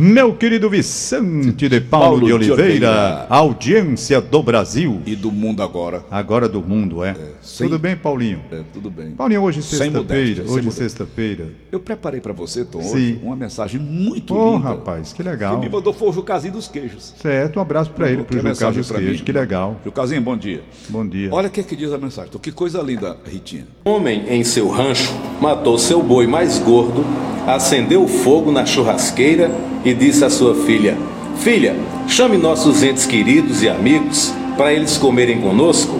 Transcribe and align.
Meu 0.00 0.32
querido 0.32 0.70
Vicente 0.70 1.68
de 1.68 1.80
Paulo, 1.80 2.04
Paulo 2.06 2.20
de 2.20 2.26
de 2.26 2.32
Oliveira, 2.52 2.62
Oliveira. 2.88 3.26
audiência 3.28 4.20
do 4.20 4.40
Brasil, 4.44 5.02
E 5.04 5.16
do 5.16 5.32
mundo 5.32 5.60
agora. 5.60 6.04
agora 6.08 6.48
do 6.48 6.62
mundo, 6.62 7.02
é. 7.02 7.16
sem- 7.42 7.66
Tudo 7.66 7.80
bem, 7.80 7.96
Paulinho? 7.96 8.40
É, 8.52 8.60
tudo 8.72 8.90
bem. 8.92 9.10
Paulinho, 9.10 9.42
hoje 9.42 9.58
é 9.58 9.62
sexta-feira, 9.62 10.44
hoje 10.46 10.68
é 10.68 10.70
sexta-feira. 10.70 11.48
Eu 11.72 11.80
preparei 11.80 12.20
pra 12.20 12.32
você, 12.32 12.64
Tom, 12.64 12.80
Sim. 12.80 12.94
hoje, 12.94 13.20
uma 13.24 13.34
mensagem 13.34 13.80
muito 13.80 14.36
Ô, 14.36 14.52
linda. 14.54 14.68
rapaz, 14.68 15.08
que 15.12 15.20
Que 15.20 15.28
legal. 15.28 15.58
me 15.58 15.68
mandou 15.68 15.92
foi 15.92 16.10
o 16.10 16.12
Jucazinho 16.12 16.52
dos 16.52 16.68
queijos. 16.68 17.12
Certo, 17.20 17.58
um 17.58 17.62
abraço 17.62 17.90
pra 17.90 18.06
ele, 18.06 18.18
Mandou 18.18 18.26
pro 18.26 18.38
aqui 18.38 18.46
a 18.46 18.50
Jucás 18.50 18.58
mensagem 18.60 18.80
dos 18.80 18.88
pra 18.92 18.98
Queijos, 19.00 19.18
mim. 19.18 19.24
que 19.24 19.32
legal. 19.32 19.80
Jucazinho, 19.84 20.22
bom 20.22 20.36
dia. 20.36 20.62
Bom 20.88 21.04
dia. 21.04 21.28
Olha 21.32 21.48
o 21.48 21.50
que, 21.50 21.58
é 21.58 21.62
que 21.64 21.74
diz 21.74 21.92
a 21.92 21.98
mensagem. 21.98 22.30
Tom, 22.30 22.38
que 22.38 22.52
coisa 22.52 22.80
linda, 22.80 23.16
Ritinha. 23.26 23.66
Homem 23.84 24.22
em 24.28 24.44
seu 24.44 24.68
rancho 24.68 25.12
matou 25.40 25.76
seu 25.76 26.00
boi 26.00 26.28
mais 26.28 26.60
gordo, 26.60 27.04
acendeu 27.48 28.04
o 28.04 28.08
fogo 28.08 28.52
na 28.52 28.64
churrasqueira 28.64 29.50
e 29.84 29.87
disse 29.94 30.24
à 30.24 30.30
sua 30.30 30.54
filha: 30.54 30.96
Filha, 31.38 31.76
chame 32.06 32.36
nossos 32.36 32.82
entes 32.82 33.06
queridos 33.06 33.62
e 33.62 33.68
amigos 33.68 34.34
para 34.56 34.72
eles 34.72 34.96
comerem 34.96 35.40
conosco. 35.40 35.98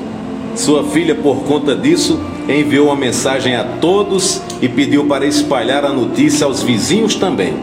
Sua 0.57 0.83
filha, 0.83 1.15
por 1.15 1.45
conta 1.45 1.77
disso, 1.77 2.19
enviou 2.49 2.87
uma 2.87 2.97
mensagem 2.97 3.55
a 3.55 3.63
todos 3.63 4.43
e 4.61 4.69
pediu 4.69 5.05
para 5.05 5.25
espalhar 5.25 5.85
a 5.85 5.93
notícia 5.93 6.45
aos 6.45 6.63
vizinhos 6.63 7.15
também. 7.15 7.55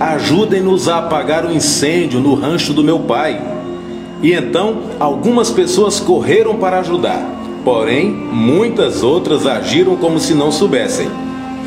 Ajudem-nos 0.00 0.88
a 0.88 0.98
apagar 0.98 1.44
o 1.44 1.52
incêndio 1.52 2.20
no 2.20 2.34
rancho 2.34 2.72
do 2.72 2.82
meu 2.82 3.00
pai. 3.00 3.38
E 4.22 4.32
então 4.32 4.78
algumas 4.98 5.50
pessoas 5.50 6.00
correram 6.00 6.56
para 6.56 6.80
ajudar, 6.80 7.22
porém 7.62 8.10
muitas 8.10 9.02
outras 9.02 9.46
agiram 9.46 9.96
como 9.96 10.18
se 10.18 10.32
não 10.32 10.50
soubessem. 10.50 11.08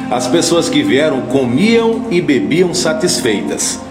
As 0.09 0.27
pessoas 0.27 0.69
que 0.69 0.81
vieram 0.81 1.21
comiam 1.21 2.07
e 2.09 2.21
bebiam 2.21 2.73
satisfeitas. 2.73 3.82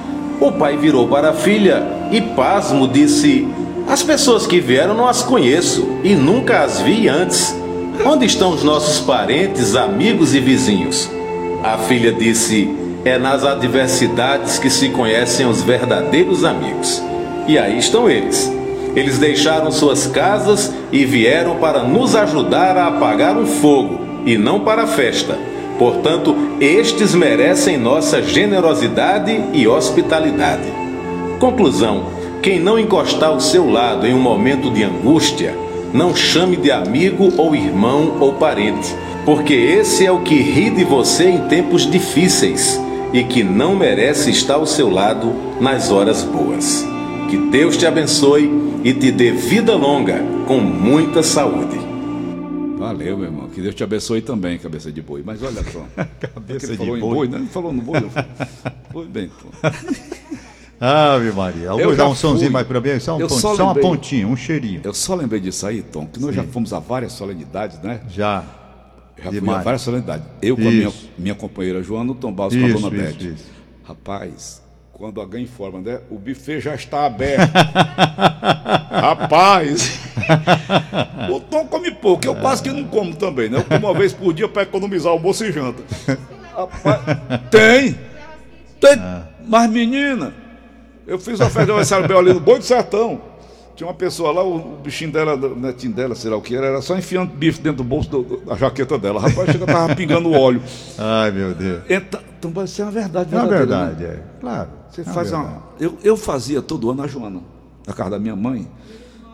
O 0.42 0.50
pai 0.50 0.76
virou 0.76 1.06
para 1.06 1.30
a 1.30 1.32
filha 1.32 1.84
e, 2.10 2.20
pasmo, 2.20 2.88
disse: 2.88 3.46
As 3.88 4.02
pessoas 4.02 4.44
que 4.44 4.58
vieram 4.58 4.92
não 4.92 5.06
as 5.06 5.22
conheço 5.22 6.00
e 6.02 6.16
nunca 6.16 6.64
as 6.64 6.80
vi 6.80 7.08
antes. 7.08 7.54
Onde 8.04 8.26
estão 8.26 8.50
os 8.50 8.64
nossos 8.64 8.98
parentes, 8.98 9.76
amigos 9.76 10.34
e 10.34 10.40
vizinhos? 10.40 11.08
A 11.62 11.78
filha 11.78 12.10
disse: 12.10 12.68
É 13.04 13.18
nas 13.18 13.44
adversidades 13.44 14.58
que 14.58 14.68
se 14.68 14.88
conhecem 14.88 15.46
os 15.46 15.62
verdadeiros 15.62 16.44
amigos. 16.44 17.00
E 17.46 17.56
aí 17.56 17.78
estão 17.78 18.10
eles. 18.10 18.52
Eles 18.96 19.20
deixaram 19.20 19.70
suas 19.70 20.08
casas 20.08 20.72
e 20.90 21.04
vieram 21.04 21.58
para 21.58 21.84
nos 21.84 22.16
ajudar 22.16 22.76
a 22.76 22.88
apagar 22.88 23.38
um 23.38 23.46
fogo, 23.46 24.00
e 24.26 24.36
não 24.36 24.58
para 24.58 24.82
a 24.82 24.86
festa. 24.88 25.38
Portanto, 25.78 26.34
estes 26.60 27.14
merecem 27.14 27.76
nossa 27.76 28.22
generosidade 28.22 29.32
e 29.52 29.66
hospitalidade. 29.66 30.70
Conclusão: 31.38 32.04
quem 32.42 32.60
não 32.60 32.78
encostar 32.78 33.30
ao 33.30 33.40
seu 33.40 33.70
lado 33.70 34.06
em 34.06 34.14
um 34.14 34.20
momento 34.20 34.70
de 34.70 34.82
angústia, 34.82 35.54
não 35.92 36.14
chame 36.14 36.56
de 36.56 36.70
amigo 36.70 37.32
ou 37.36 37.54
irmão 37.54 38.16
ou 38.20 38.34
parente, 38.34 38.94
porque 39.24 39.54
esse 39.54 40.06
é 40.06 40.10
o 40.10 40.20
que 40.20 40.36
ri 40.36 40.70
de 40.70 40.84
você 40.84 41.28
em 41.28 41.48
tempos 41.48 41.88
difíceis 41.90 42.80
e 43.12 43.22
que 43.22 43.42
não 43.42 43.76
merece 43.76 44.30
estar 44.30 44.54
ao 44.54 44.66
seu 44.66 44.90
lado 44.90 45.32
nas 45.60 45.90
horas 45.90 46.22
boas. 46.24 46.86
Que 47.28 47.36
Deus 47.36 47.76
te 47.76 47.86
abençoe 47.86 48.50
e 48.82 48.92
te 48.92 49.12
dê 49.12 49.30
vida 49.30 49.74
longa 49.76 50.24
com 50.46 50.58
muita 50.58 51.22
saúde. 51.22 51.78
Valeu, 52.78 53.16
meu 53.16 53.26
irmão. 53.26 53.41
Que 53.54 53.60
Deus 53.60 53.74
te 53.74 53.84
abençoe 53.84 54.22
também, 54.22 54.58
cabeça 54.58 54.90
de 54.90 55.02
boi. 55.02 55.22
Mas 55.24 55.42
olha 55.42 55.62
só. 55.70 55.86
Cabeça 56.20 56.66
ele 56.66 56.72
de 56.72 56.78
falou 56.78 56.96
em 56.96 57.00
boi. 57.00 57.14
boi, 57.14 57.28
né? 57.28 57.38
Ele 57.38 57.46
falou 57.48 57.72
no 57.72 57.82
boi. 57.82 58.00
Foi 58.92 59.06
bem, 59.06 59.28
Tom. 59.28 59.50
Ave 60.84 61.30
Maria. 61.32 61.66
Eu 61.66 61.78
vou 61.84 61.96
dar 61.96 62.08
um 62.08 62.14
sonzinho 62.14 62.46
fui. 62.46 62.50
mais 62.50 62.66
pra 62.66 62.80
mim, 62.80 62.98
só, 62.98 63.16
um 63.16 63.20
Eu 63.20 63.28
pontinho, 63.28 63.40
só 63.40 63.54
só 63.56 63.64
uma 63.64 63.74
pontinha, 63.74 64.26
um 64.26 64.34
cheirinho. 64.36 64.80
Eu 64.82 64.92
só 64.92 65.14
lembrei 65.14 65.40
disso 65.40 65.64
aí, 65.66 65.80
Tom, 65.82 66.06
que 66.06 66.18
nós 66.18 66.34
já 66.34 66.42
fomos 66.42 66.72
a 66.72 66.80
várias 66.80 67.12
solenidades, 67.12 67.78
né? 67.82 68.00
Já. 68.08 68.42
Já 69.16 69.28
fui 69.28 69.36
a 69.36 69.40
Demais. 69.40 69.64
várias 69.64 69.82
solenidades. 69.82 70.26
Eu 70.40 70.56
com 70.56 70.62
a 70.66 70.70
minha, 70.70 70.88
Isso. 70.88 71.08
minha 71.16 71.34
companheira 71.36 71.82
Joana, 71.82 72.10
o 72.10 72.14
Tom 72.16 72.32
Barros 72.32 72.56
com 72.56 72.64
a 72.64 72.68
Isso, 72.68 72.80
dona 72.80 72.96
isso, 72.96 73.18
Beth. 73.18 73.32
isso. 73.34 73.44
Rapaz, 73.84 74.62
quando 75.02 75.20
alguém 75.20 75.42
informa, 75.42 75.80
né? 75.80 75.98
O 76.08 76.16
buffet 76.16 76.60
já 76.60 76.76
está 76.76 77.06
aberto. 77.06 77.50
Rapaz! 78.88 79.98
o 81.28 81.40
Tom 81.40 81.66
come 81.66 81.90
pouco, 81.90 82.24
eu 82.24 82.36
quase 82.36 82.62
que 82.62 82.70
não 82.70 82.84
como 82.84 83.12
também, 83.16 83.48
né? 83.48 83.58
Eu 83.58 83.64
como 83.64 83.88
uma 83.88 83.98
vez 83.98 84.12
por 84.12 84.32
dia 84.32 84.48
para 84.48 84.62
economizar 84.62 85.10
almoço 85.10 85.44
e 85.44 85.50
janta. 85.50 85.82
Rapaz, 86.54 87.00
tem! 87.50 87.98
Tem! 88.78 89.02
Mas 89.44 89.68
menina, 89.68 90.32
eu 91.04 91.18
fiz 91.18 91.40
uma 91.40 91.46
festa 91.46 91.64
de 91.64 91.70
aniversário 91.72 92.06
bem 92.06 92.16
ali 92.16 92.32
no 92.32 92.38
Boi 92.38 92.60
do 92.60 92.64
Sertão. 92.64 93.20
Tinha 93.74 93.86
uma 93.86 93.94
pessoa 93.94 94.30
lá, 94.32 94.42
o, 94.44 94.56
o 94.56 94.76
bichinho 94.82 95.10
dela, 95.10 95.34
o 95.34 95.56
netinho 95.56 95.92
dela, 95.94 96.14
sei 96.14 96.30
lá 96.30 96.36
o 96.36 96.42
que 96.42 96.54
era, 96.54 96.66
era 96.66 96.82
só 96.82 96.96
enfiando 96.96 97.32
bife 97.32 97.60
dentro 97.60 97.78
do 97.78 97.84
bolso 97.84 98.08
do- 98.10 98.36
da 98.44 98.54
jaqueta 98.54 98.98
dela. 98.98 99.20
Rapaz, 99.20 99.50
chega, 99.50 99.64
tava 99.66 99.94
pingando 99.96 100.30
óleo. 100.32 100.62
Ai, 100.98 101.30
meu 101.30 101.54
Deus. 101.54 101.82
Então, 101.88 102.20
então 102.38 102.50
vai 102.50 102.66
ser 102.66 102.82
uma 102.82 102.90
verdade, 102.90 103.34
É 103.34 103.38
uma 103.38 103.46
né? 103.50 103.56
verdade, 103.58 104.04
é. 104.04 104.22
Claro. 104.40 104.68
Você 104.90 105.00
é 105.00 105.04
faz 105.04 105.30
verdade. 105.30 105.54
uma. 105.54 105.62
Eu, 105.80 105.98
eu 106.04 106.16
fazia 106.18 106.60
todo 106.60 106.90
ano 106.90 107.00
na 107.02 107.08
Joana, 107.08 107.40
na 107.86 107.94
casa 107.94 108.10
da 108.10 108.18
minha 108.18 108.36
mãe, 108.36 108.68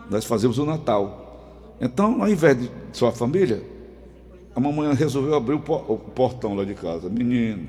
nós 0.09 0.23
fazíamos 0.25 0.57
o 0.57 0.65
Natal. 0.65 1.75
Então, 1.81 2.21
ao 2.21 2.29
invés 2.29 2.57
de 2.59 2.71
sua 2.93 3.11
família, 3.11 3.61
a 4.55 4.59
mamãe 4.59 4.93
resolveu 4.93 5.35
abrir 5.35 5.55
o, 5.55 5.59
po- 5.59 5.83
o 5.87 5.97
portão 5.97 6.55
lá 6.55 6.63
de 6.63 6.73
casa. 6.75 7.09
Menino, 7.09 7.67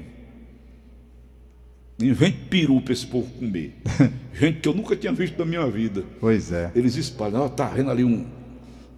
invente 2.07 2.39
peru 2.49 2.81
para 2.81 2.93
esse 2.93 3.07
povo 3.07 3.27
comer. 3.39 3.75
Gente 4.33 4.61
que 4.61 4.69
eu 4.69 4.75
nunca 4.75 4.95
tinha 4.97 5.13
visto 5.13 5.39
na 5.39 5.45
minha 5.45 5.67
vida. 5.67 6.03
Pois 6.21 6.51
é. 6.53 6.71
Eles 6.75 6.97
espalham, 6.97 7.43
ó, 7.43 7.49
tá 7.49 7.67
vendo 7.67 7.91
ali 7.91 8.05
um, 8.05 8.25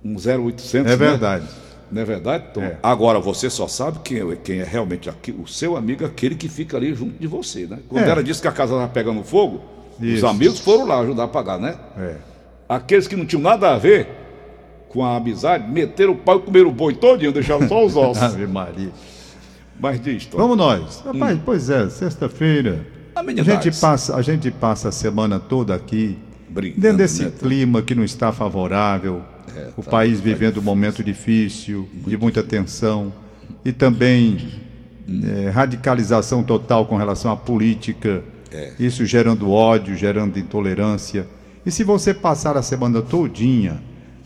um 0.05 0.15
0800. 0.17 0.75
É 0.75 0.83
né? 0.83 0.97
verdade. 0.97 1.47
Não 1.91 2.01
é 2.01 2.05
verdade, 2.05 2.45
Tom? 2.55 2.63
É. 2.63 2.79
Agora 2.83 3.21
você 3.21 3.51
só 3.51 3.69
sabe 3.69 3.99
quem 4.03 4.19
é, 4.19 4.37
quem 4.37 4.61
é 4.61 4.65
realmente 4.65 5.11
aqui, 5.11 5.31
o 5.31 5.47
seu 5.47 5.77
amigo, 5.77 6.05
aquele 6.07 6.35
que 6.35 6.49
fica 6.49 6.77
ali 6.77 6.95
junto 6.95 7.19
de 7.19 7.27
você, 7.27 7.67
né? 7.67 7.81
Quando 7.89 8.05
É. 8.07 8.09
ela 8.11 8.23
disse 8.25 8.41
que 8.41 8.49
a 8.49 8.53
casa 8.53 8.73
estava 8.73 8.91
pegando 8.91 9.23
fogo, 9.23 9.61
os 10.01 10.07
Isso. 10.07 10.27
amigos 10.27 10.59
foram 10.59 10.87
lá 10.87 11.01
ajudar 11.01 11.25
a 11.25 11.27
apagar, 11.27 11.59
né? 11.61 11.77
É. 11.99 12.17
Aqueles 12.69 13.07
que 13.07 13.15
não 13.15 13.27
tinham 13.27 13.43
nada 13.43 13.75
a 13.75 13.79
ver 13.79 14.09
com 14.89 15.05
a 15.05 15.17
amizade, 15.17 15.71
meteram 15.71 16.13
o 16.13 16.17
pau 16.17 16.39
e 16.39 16.41
comeram 16.43 16.69
o 16.69 16.73
boi 16.73 16.95
todinho, 16.95 17.33
deixaram 17.33 17.67
só 17.69 17.85
os 17.85 17.95
ossos. 17.97 18.23
Ave 18.23 18.47
Maria. 18.47 18.91
Mas 19.81 20.01
diz, 20.01 20.27
Tom. 20.27 20.39
Vamos 20.39 20.57
nós. 20.57 21.03
Rapaz, 21.05 21.39
pois 21.45 21.71
é, 21.71 21.89
sexta-feira. 21.91 22.87
A 23.15 23.23
gente, 23.43 23.71
passa, 23.81 24.17
a 24.17 24.23
gente 24.23 24.51
passa 24.51 24.89
a 24.89 24.93
semana 24.93 25.39
toda 25.39 25.75
aqui 25.75 26.19
Brincando, 26.49 26.81
dentro 26.81 26.97
desse 26.99 27.25
né, 27.25 27.33
clima 27.39 27.83
que 27.83 27.95
não 27.95 28.05
está 28.05 28.33
favorável, 28.33 29.23
É, 29.55 29.69
o 29.77 29.83
tá- 29.83 29.91
país 29.91 30.19
vivendo 30.21 30.59
um 30.59 30.63
momento 30.63 31.03
difícil, 31.05 31.89
de 32.07 32.17
muita 32.17 32.43
tensão, 32.43 33.13
e 33.65 33.71
também 33.73 34.49
eh, 35.09 35.51
radicalização 35.51 36.43
total 36.43 36.87
com 36.87 36.97
relação 36.97 37.31
à 37.31 37.37
política, 37.37 38.23
É. 38.51 38.73
isso 38.79 39.05
gerando 39.05 39.51
ódio, 39.51 39.95
gerando 39.97 40.39
intolerância. 40.39 41.27
E 41.67 41.71
se 41.71 41.85
você 41.85 42.15
passar 42.15 42.57
a 42.57 42.63
semana 42.63 43.03
todinha 43.03 43.83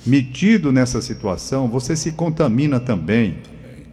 metido 0.07 0.71
nessa 0.71 1.01
situação, 1.01 1.67
você 1.69 1.97
se 1.97 2.13
contamina 2.13 2.79
também, 2.79 3.39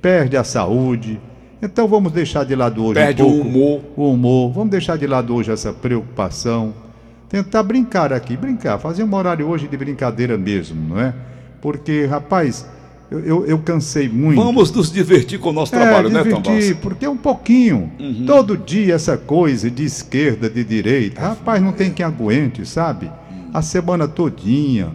perde 0.02 0.38
a 0.38 0.44
saúde. 0.44 1.20
Então 1.64 1.88
vamos 1.88 2.12
deixar 2.12 2.44
de 2.44 2.54
lado 2.56 2.84
hoje 2.84 2.96
Perde 2.96 3.24
um 3.24 3.26
o 3.26 3.32
pouco 3.32 3.48
humor. 3.48 3.82
o 3.96 4.12
humor. 4.12 4.52
Vamos 4.52 4.70
deixar 4.70 4.98
de 4.98 5.08
lado 5.08 5.34
hoje 5.34 5.50
essa 5.50 5.72
preocupação. 5.72 6.74
Tentar 7.30 7.64
brincar 7.64 8.12
aqui, 8.12 8.36
brincar, 8.36 8.78
fazer 8.78 9.04
um 9.04 9.16
horário 9.16 9.48
hoje 9.48 9.68
de 9.70 9.78
brincadeira 9.78 10.38
mesmo, 10.38 10.90
não 10.90 11.00
é? 11.00 11.16
Porque, 11.62 12.06
rapaz, 12.06 12.68
eu, 13.10 13.20
eu, 13.22 13.46
eu 13.46 13.60
cansei 13.60 14.10
muito. 14.10 14.44
Vamos 14.44 14.72
nos 14.74 14.92
divertir 14.92 15.40
com 15.40 15.50
o 15.50 15.54
nosso 15.54 15.74
é, 15.74 15.80
trabalho, 15.80 16.10
né, 16.10 16.22
divertir, 16.22 16.44
Barros? 16.44 16.74
porque 16.82 17.06
é 17.06 17.10
um 17.10 17.18
pouquinho. 17.18 17.90
Uhum. 17.98 18.26
Todo 18.28 18.58
dia 18.58 18.94
essa 18.96 19.18
coisa 19.18 19.72
de 19.72 19.86
esquerda, 19.86 20.50
de 20.50 20.64
direita. 20.66 21.22
Rapaz, 21.22 21.62
não 21.62 21.72
tem 21.72 21.90
quem 21.92 22.06
aguente, 22.06 22.66
sabe? 22.66 23.10
A 23.54 23.62
semana 23.62 24.06
todinha, 24.08 24.90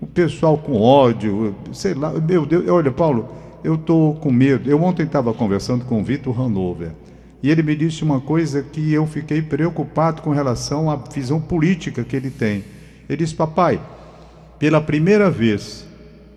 o 0.00 0.06
pessoal 0.06 0.56
com 0.56 0.80
ódio, 0.80 1.54
sei 1.72 1.94
lá, 1.94 2.12
meu 2.12 2.46
Deus, 2.46 2.68
olha, 2.68 2.92
Paulo, 2.92 3.28
eu 3.64 3.76
tô 3.76 4.16
com 4.20 4.30
medo. 4.30 4.70
Eu 4.70 4.82
ontem 4.82 5.04
estava 5.04 5.32
conversando 5.32 5.84
com 5.84 6.00
o 6.00 6.04
Vitor 6.04 6.40
Hanover 6.40 6.90
e 7.42 7.50
ele 7.50 7.62
me 7.62 7.74
disse 7.74 8.04
uma 8.04 8.20
coisa 8.20 8.62
que 8.62 8.92
eu 8.92 9.06
fiquei 9.06 9.42
preocupado 9.42 10.22
com 10.22 10.30
relação 10.30 10.90
à 10.90 10.96
visão 10.96 11.40
política 11.40 12.04
que 12.04 12.14
ele 12.14 12.30
tem. 12.30 12.64
Ele 13.08 13.18
disse, 13.18 13.34
papai, 13.34 13.80
pela 14.58 14.80
primeira 14.80 15.30
vez, 15.30 15.86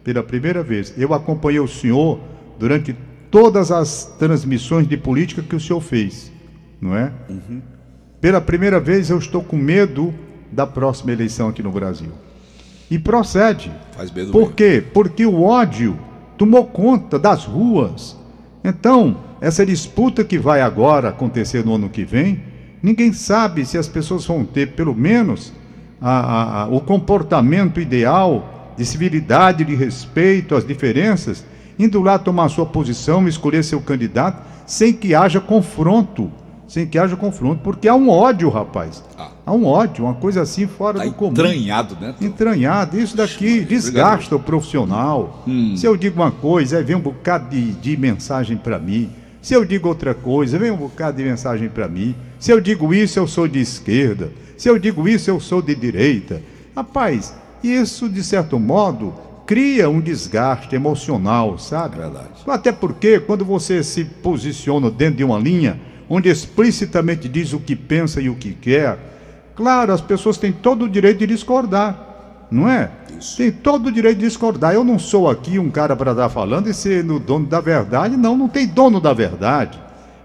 pela 0.04 0.24
primeira 0.24 0.64
vez, 0.64 0.94
eu 0.98 1.14
acompanhei 1.14 1.60
o 1.60 1.68
senhor 1.68 2.20
durante 2.58 2.96
todas 3.30 3.72
as 3.72 4.16
transmissões 4.18 4.88
de 4.88 4.98
política 4.98 5.44
que 5.44 5.56
o 5.56 5.60
senhor 5.60 5.82
fez, 5.82 6.32
não 6.82 6.96
é? 6.96 7.12
Pela 8.20 8.42
primeira 8.42 8.80
vez 8.80 9.10
eu 9.10 9.20
estou 9.20 9.44
com 9.44 9.58
medo 9.58 10.14
da 10.52 10.66
próxima 10.66 11.12
eleição 11.12 11.50
aqui 11.50 11.62
no 11.62 11.72
Brasil. 11.72 12.12
E 12.90 12.98
procede. 12.98 13.72
Faz 13.96 14.12
medo 14.12 14.32
Por 14.32 14.40
mesmo. 14.40 14.54
quê? 14.56 14.84
Porque 14.94 15.26
o 15.26 15.44
ódio 15.44 16.00
tomou 16.38 16.66
conta 16.66 17.18
das 17.18 17.46
ruas. 17.46 18.18
Então, 18.64 19.18
essa 19.40 19.66
disputa 19.66 20.24
que 20.24 20.38
vai 20.38 20.62
agora 20.62 21.10
acontecer 21.10 21.64
no 21.66 21.76
ano 21.76 21.90
que 21.90 22.04
vem, 22.04 22.42
ninguém 22.82 23.14
sabe 23.14 23.66
se 23.66 23.78
as 23.78 23.88
pessoas 23.88 24.26
vão 24.26 24.44
ter, 24.44 24.72
pelo 24.74 24.96
menos, 24.96 25.54
a- 26.02 26.64
a- 26.64 26.68
o 26.68 26.80
comportamento 26.80 27.80
ideal 27.80 28.74
de 28.78 28.86
civilidade, 28.86 29.64
de 29.64 29.76
respeito 29.76 30.56
às 30.56 30.66
diferenças, 30.66 31.46
indo 31.80 32.02
lá 32.02 32.18
tomar 32.18 32.50
sua 32.50 32.66
posição, 32.66 33.28
escolher 33.28 33.64
seu 33.64 33.80
candidato, 33.82 34.44
sem 34.66 34.92
que 34.94 35.14
haja 35.14 35.40
confronto. 35.40 36.32
Sem 36.68 36.88
que 36.88 36.98
haja 36.98 37.16
confronto, 37.16 37.62
porque 37.64 37.88
há 37.88 37.94
um 37.94 38.10
ódio, 38.10 38.50
rapaz. 38.50 39.04
Ah. 39.18 39.30
Há 39.46 39.54
um 39.54 39.66
ódio, 39.66 40.06
uma 40.06 40.16
coisa 40.16 40.42
assim 40.42 40.66
fora 40.66 40.98
Tá 40.98 41.06
do 41.06 41.14
comum 41.14 41.32
entranhado, 41.32 41.96
né? 42.02 42.16
entranhado. 42.20 43.00
Isso 43.00 43.16
daqui 43.16 43.62
desgasta 43.62 44.36
o 44.36 44.40
profissional. 44.40 45.44
Hum. 45.48 45.76
Se 45.78 45.86
eu 45.86 45.96
digo 45.96 46.20
uma 46.20 46.32
coisa, 46.32 46.82
vem 46.82 46.96
um 46.96 47.02
bocado 47.02 47.50
de, 47.50 47.72
de 47.74 47.96
mensagem 47.96 48.58
para 48.58 48.80
mim. 48.80 49.12
Se 49.42 49.54
eu 49.54 49.64
digo 49.64 49.88
outra 49.88 50.16
coisa, 50.16 50.58
vem 50.58 50.72
um 50.72 50.78
bocado 50.78 51.18
de 51.18 51.24
mensagem 51.24 51.70
para 51.70 51.88
mim. 51.88 52.16
Se 52.40 52.52
eu 52.52 52.60
digo 52.60 52.92
isso, 52.92 53.20
eu 53.20 53.28
sou 53.28 53.48
de 53.48 53.60
esquerda. 53.60 54.32
Se 54.58 54.68
eu 54.68 54.80
digo 54.80 55.08
isso, 55.08 55.30
eu 55.30 55.40
sou 55.40 55.62
de 55.62 55.76
direita. 55.76 56.42
Rapaz, 56.76 57.36
isso, 57.64 58.10
de 58.10 58.24
certo 58.24 58.60
modo, 58.60 59.14
cria 59.46 59.88
um 59.88 60.02
desgaste 60.02 60.76
emocional, 60.76 61.60
sabe? 61.60 61.98
Verdade. 61.98 62.30
Até 62.48 62.72
porque, 62.72 63.20
quando 63.20 63.46
você 63.46 63.84
se 63.84 64.04
posiciona 64.06 64.90
dentro 64.90 65.18
de 65.18 65.24
uma 65.24 65.38
linha 65.38 65.80
onde 66.10 66.30
explicitamente 66.30 67.28
diz 67.28 67.54
o 67.54 67.60
que 67.60 67.76
pensa 67.76 68.22
e 68.22 68.30
o 68.30 68.36
que 68.36 68.54
quer, 68.54 68.98
claro, 69.56 69.92
as 69.92 70.02
pessoas 70.02 70.38
têm 70.38 70.52
todo 70.52 70.86
o 70.86 70.90
direito 70.90 71.20
de 71.20 71.28
discordar, 71.28 72.48
não 72.52 72.70
é? 72.70 72.92
Isso. 73.18 73.38
Tem 73.38 73.52
todo 73.52 73.88
o 73.88 73.92
direito 73.92 74.20
de 74.20 74.26
discordar. 74.26 74.74
Eu 74.74 74.84
não 74.84 75.00
sou 75.00 75.30
aqui 75.30 75.58
um 75.58 75.72
cara 75.72 75.96
para 75.96 76.12
estar 76.12 76.30
falando 76.30 76.70
e 76.70 76.74
ser 76.74 77.10
o 77.10 77.20
dono 77.20 77.48
da 77.48 77.62
verdade. 77.62 78.18
Não, 78.18 78.38
não 78.38 78.48
tem 78.48 78.68
dono 78.68 79.00
da 79.00 79.14
verdade. 79.14 79.80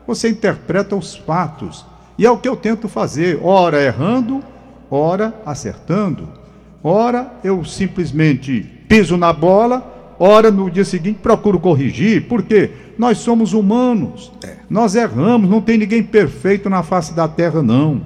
Você 0.07 0.29
interpreta 0.29 0.97
os 0.97 1.15
fatos. 1.15 1.85
E 2.19 2.27
é 2.27 2.31
o 2.31 2.37
que 2.37 2.49
eu 2.49 2.57
tento 2.57 2.89
fazer, 2.89 3.39
ora 3.43 3.83
errando, 3.83 4.43
ora 4.91 5.35
acertando. 5.47 6.29
Ora 6.83 7.33
eu 7.45 7.65
simplesmente 7.65 8.63
piso 8.89 9.17
na 9.17 9.33
bola, 9.33 10.00
ora 10.21 10.51
no 10.51 10.71
dia 10.71 10.85
seguinte 10.85 11.19
procuro 11.23 11.59
corrigir. 11.59 12.29
Por 12.29 12.43
quê? 12.43 12.71
Nós 12.99 13.19
somos 13.19 13.55
humanos. 13.55 14.31
Nós 14.69 14.95
erramos, 14.95 15.49
não 15.49 15.63
tem 15.63 15.79
ninguém 15.79 16.03
perfeito 16.03 16.69
na 16.69 16.83
face 16.83 17.15
da 17.15 17.27
terra, 17.27 17.63
não. 17.63 18.03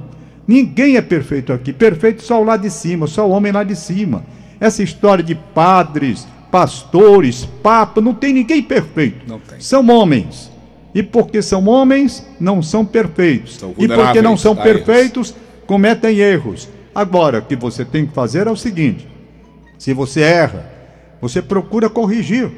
Ninguém 0.46 0.96
é 0.96 1.02
perfeito 1.02 1.52
aqui. 1.52 1.72
Perfeito 1.72 2.22
só 2.22 2.40
o 2.40 2.44
lá 2.44 2.56
de 2.56 2.70
cima, 2.70 3.08
só 3.08 3.28
o 3.28 3.30
homem 3.30 3.50
lá 3.50 3.64
de 3.64 3.74
cima. 3.74 4.24
Essa 4.60 4.82
história 4.82 5.24
de 5.24 5.34
padres, 5.34 6.26
pastores, 6.50 7.44
papa, 7.62 8.00
não 8.00 8.14
tem 8.14 8.32
ninguém 8.32 8.62
perfeito. 8.62 9.28
Não 9.28 9.40
tem. 9.40 9.58
São 9.58 9.86
homens. 9.90 10.52
E 10.94 11.02
porque 11.02 11.42
são 11.42 11.66
homens, 11.66 12.24
não 12.38 12.62
são 12.62 12.84
perfeitos. 12.86 13.56
São 13.56 13.74
e 13.76 13.88
porque 13.88 14.22
não 14.22 14.36
são 14.36 14.54
perfeitos, 14.54 15.34
cometem 15.66 16.18
erros. 16.18 16.68
Agora, 16.94 17.40
o 17.40 17.42
que 17.42 17.56
você 17.56 17.84
tem 17.84 18.06
que 18.06 18.14
fazer 18.14 18.46
é 18.46 18.50
o 18.50 18.56
seguinte: 18.56 19.08
se 19.76 19.92
você 19.92 20.20
erra, 20.20 20.73
você 21.24 21.40
procura 21.40 21.88
corrigir. 21.88 22.50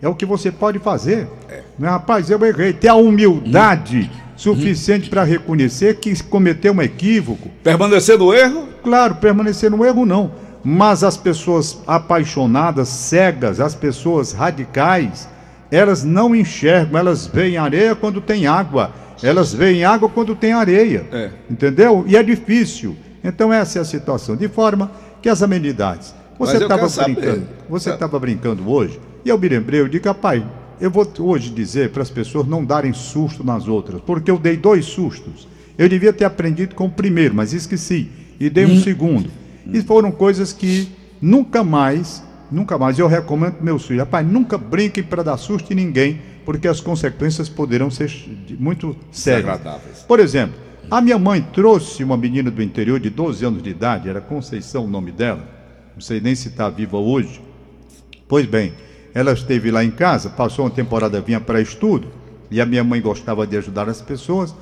É 0.00 0.06
o 0.06 0.14
que 0.14 0.24
você 0.24 0.52
pode 0.52 0.78
fazer. 0.78 1.26
É, 1.48 1.62
rapaz, 1.80 2.30
eu 2.30 2.40
errei. 2.44 2.72
Ter 2.72 2.86
a 2.86 2.94
humildade 2.94 4.08
suficiente 4.36 5.10
para 5.10 5.24
reconhecer 5.24 5.96
que 5.96 6.22
cometeu 6.22 6.72
um 6.72 6.80
equívoco. 6.80 7.50
Permanecer 7.64 8.16
no 8.16 8.32
erro? 8.32 8.68
Claro, 8.80 9.16
permanecer 9.16 9.72
no 9.72 9.84
erro 9.84 10.06
não. 10.06 10.30
Mas 10.62 11.02
as 11.02 11.16
pessoas 11.16 11.80
apaixonadas, 11.84 12.88
cegas, 12.88 13.58
as 13.58 13.74
pessoas 13.74 14.32
radicais, 14.32 15.28
elas 15.68 16.04
não 16.04 16.32
enxergam, 16.32 17.00
elas 17.00 17.26
veem 17.26 17.56
areia 17.56 17.96
quando 17.96 18.20
tem 18.20 18.46
água, 18.46 18.92
elas 19.20 19.52
veem 19.52 19.84
água 19.84 20.08
quando 20.08 20.36
tem 20.36 20.52
areia. 20.52 21.06
É. 21.10 21.30
Entendeu? 21.50 22.04
E 22.06 22.16
é 22.16 22.22
difícil. 22.22 22.96
Então 23.24 23.52
essa 23.52 23.80
é 23.80 23.82
a 23.82 23.84
situação. 23.84 24.36
De 24.36 24.46
forma 24.46 24.92
que 25.20 25.28
as 25.28 25.42
amenidades. 25.42 26.21
Você 26.46 26.56
estava 26.58 26.88
brincando. 26.88 27.46
Você 27.68 27.90
estava 27.90 28.18
brincando 28.18 28.70
hoje, 28.70 29.00
e 29.24 29.28
eu 29.28 29.38
me 29.38 29.48
lembrei, 29.48 29.80
eu 29.80 29.88
digo, 29.88 30.06
rapaz, 30.06 30.42
eu 30.80 30.90
vou 30.90 31.06
hoje 31.20 31.50
dizer 31.50 31.90
para 31.90 32.02
as 32.02 32.10
pessoas 32.10 32.46
não 32.46 32.64
darem 32.64 32.92
susto 32.92 33.44
nas 33.44 33.68
outras, 33.68 34.00
porque 34.00 34.30
eu 34.30 34.38
dei 34.38 34.56
dois 34.56 34.84
sustos. 34.84 35.46
Eu 35.78 35.88
devia 35.88 36.12
ter 36.12 36.24
aprendido 36.24 36.74
com 36.74 36.86
o 36.86 36.90
primeiro, 36.90 37.34
mas 37.34 37.52
esqueci. 37.52 38.10
E 38.38 38.50
dei 38.50 38.66
um 38.66 38.80
segundo. 38.80 39.30
E 39.66 39.80
foram 39.82 40.10
coisas 40.10 40.52
que 40.52 40.88
nunca 41.20 41.62
mais, 41.62 42.22
nunca 42.50 42.76
mais, 42.76 42.98
eu 42.98 43.06
recomendo 43.06 43.54
para 43.54 43.64
meus 43.64 43.86
filhos, 43.86 44.00
rapaz, 44.00 44.26
nunca 44.26 44.58
brinquem 44.58 45.04
para 45.04 45.22
dar 45.22 45.36
susto 45.36 45.72
em 45.72 45.76
ninguém, 45.76 46.20
porque 46.44 46.66
as 46.66 46.80
consequências 46.80 47.48
poderão 47.48 47.90
ser 47.90 48.12
muito 48.58 48.96
sérias. 49.12 49.60
Por 50.08 50.18
exemplo, 50.18 50.56
a 50.90 51.00
minha 51.00 51.18
mãe 51.18 51.46
trouxe 51.52 52.02
uma 52.02 52.16
menina 52.16 52.50
do 52.50 52.60
interior 52.60 52.98
de 52.98 53.08
12 53.08 53.44
anos 53.44 53.62
de 53.62 53.70
idade, 53.70 54.08
era 54.08 54.20
Conceição 54.20 54.84
o 54.84 54.88
nome 54.88 55.12
dela, 55.12 55.61
não 56.02 56.06
sei 56.08 56.20
nem 56.20 56.34
se 56.34 56.48
está 56.48 56.68
viva 56.68 56.98
hoje. 56.98 57.40
Pois 58.26 58.44
bem, 58.44 58.74
ela 59.14 59.32
esteve 59.32 59.70
lá 59.70 59.84
em 59.84 59.90
casa, 59.92 60.28
passou 60.28 60.64
uma 60.64 60.70
temporada, 60.70 61.20
vinha 61.20 61.40
para 61.40 61.60
estudo, 61.60 62.08
e 62.50 62.60
a 62.60 62.66
minha 62.66 62.82
mãe 62.82 63.00
gostava 63.00 63.46
de 63.46 63.56
ajudar 63.56 63.88
as 63.88 64.02
pessoas, 64.02 64.52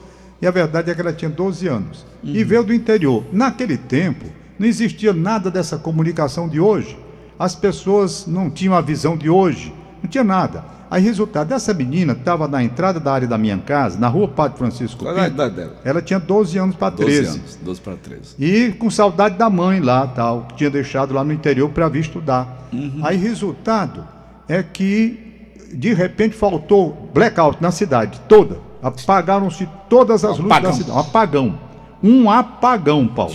e 0.43 0.47
a 0.47 0.51
verdade 0.51 0.91
é 0.91 0.95
que 0.95 1.01
ela 1.01 1.15
tinha 1.15 1.31
12 1.31 1.67
anos. 1.67 2.05
E 2.23 2.45
veio 2.45 2.63
do 2.63 2.75
interior. 2.75 3.25
Naquele 3.33 3.79
tempo, 3.79 4.27
não 4.59 4.67
existia 4.67 5.15
nada 5.15 5.51
dessa 5.51 5.79
comunicação 5.79 6.47
de 6.47 6.61
hoje. 6.61 6.99
As 7.39 7.55
pessoas 7.55 8.27
não 8.27 8.51
tinham 8.51 8.75
a 8.75 8.83
visão 8.83 9.17
de 9.17 9.31
hoje, 9.31 9.73
não 10.03 10.11
tinha 10.11 10.23
nada. 10.25 10.63
Aí, 10.91 11.01
resultado, 11.03 11.53
essa 11.55 11.73
menina 11.73 12.15
estava 12.15 12.49
na 12.49 12.65
entrada 12.65 12.99
da 12.99 13.13
área 13.13 13.29
da 13.29 13.39
minha 13.39 13.57
casa, 13.59 13.97
na 13.97 14.09
rua 14.09 14.27
Padre 14.27 14.59
Francisco 14.59 15.05
Qual 15.05 15.17
é 15.17 15.21
a 15.21 15.23
Pinto. 15.25 15.35
idade 15.35 15.55
dela? 15.55 15.77
Ela 15.85 16.03
tinha 16.03 16.19
12 16.19 16.59
anos 16.59 16.75
para 16.75 16.91
12 16.91 17.05
13. 17.05 17.39
anos. 17.39 17.59
12 17.63 17.81
para 17.81 17.97
13. 17.97 18.35
E 18.39 18.73
com 18.73 18.91
saudade 18.91 19.37
da 19.37 19.49
mãe 19.49 19.79
lá, 19.79 20.07
tal, 20.09 20.47
que 20.49 20.57
tinha 20.57 20.71
deixado 20.71 21.15
lá 21.15 21.23
no 21.23 21.33
interior 21.33 21.69
para 21.71 21.89
vir 21.89 22.01
estudar. 22.01 22.67
Aí, 23.03 23.17
resultado 23.17 24.05
é 24.49 24.65
que, 24.65 25.47
de 25.73 25.95
repente, 25.95 26.35
faltou 26.35 27.09
blackout 27.15 27.63
na 27.63 27.71
cidade 27.71 28.21
toda. 28.29 28.59
Apagaram-se 28.83 29.69
todas 29.89 30.25
as 30.25 30.39
luzes 30.39 30.47
Apagão. 30.51 30.71
da 30.71 30.77
cidade. 30.77 30.93
Um 30.93 30.99
apagão. 31.01 31.59
Um 32.03 32.31
apagão, 32.31 33.07
Paulo. 33.07 33.35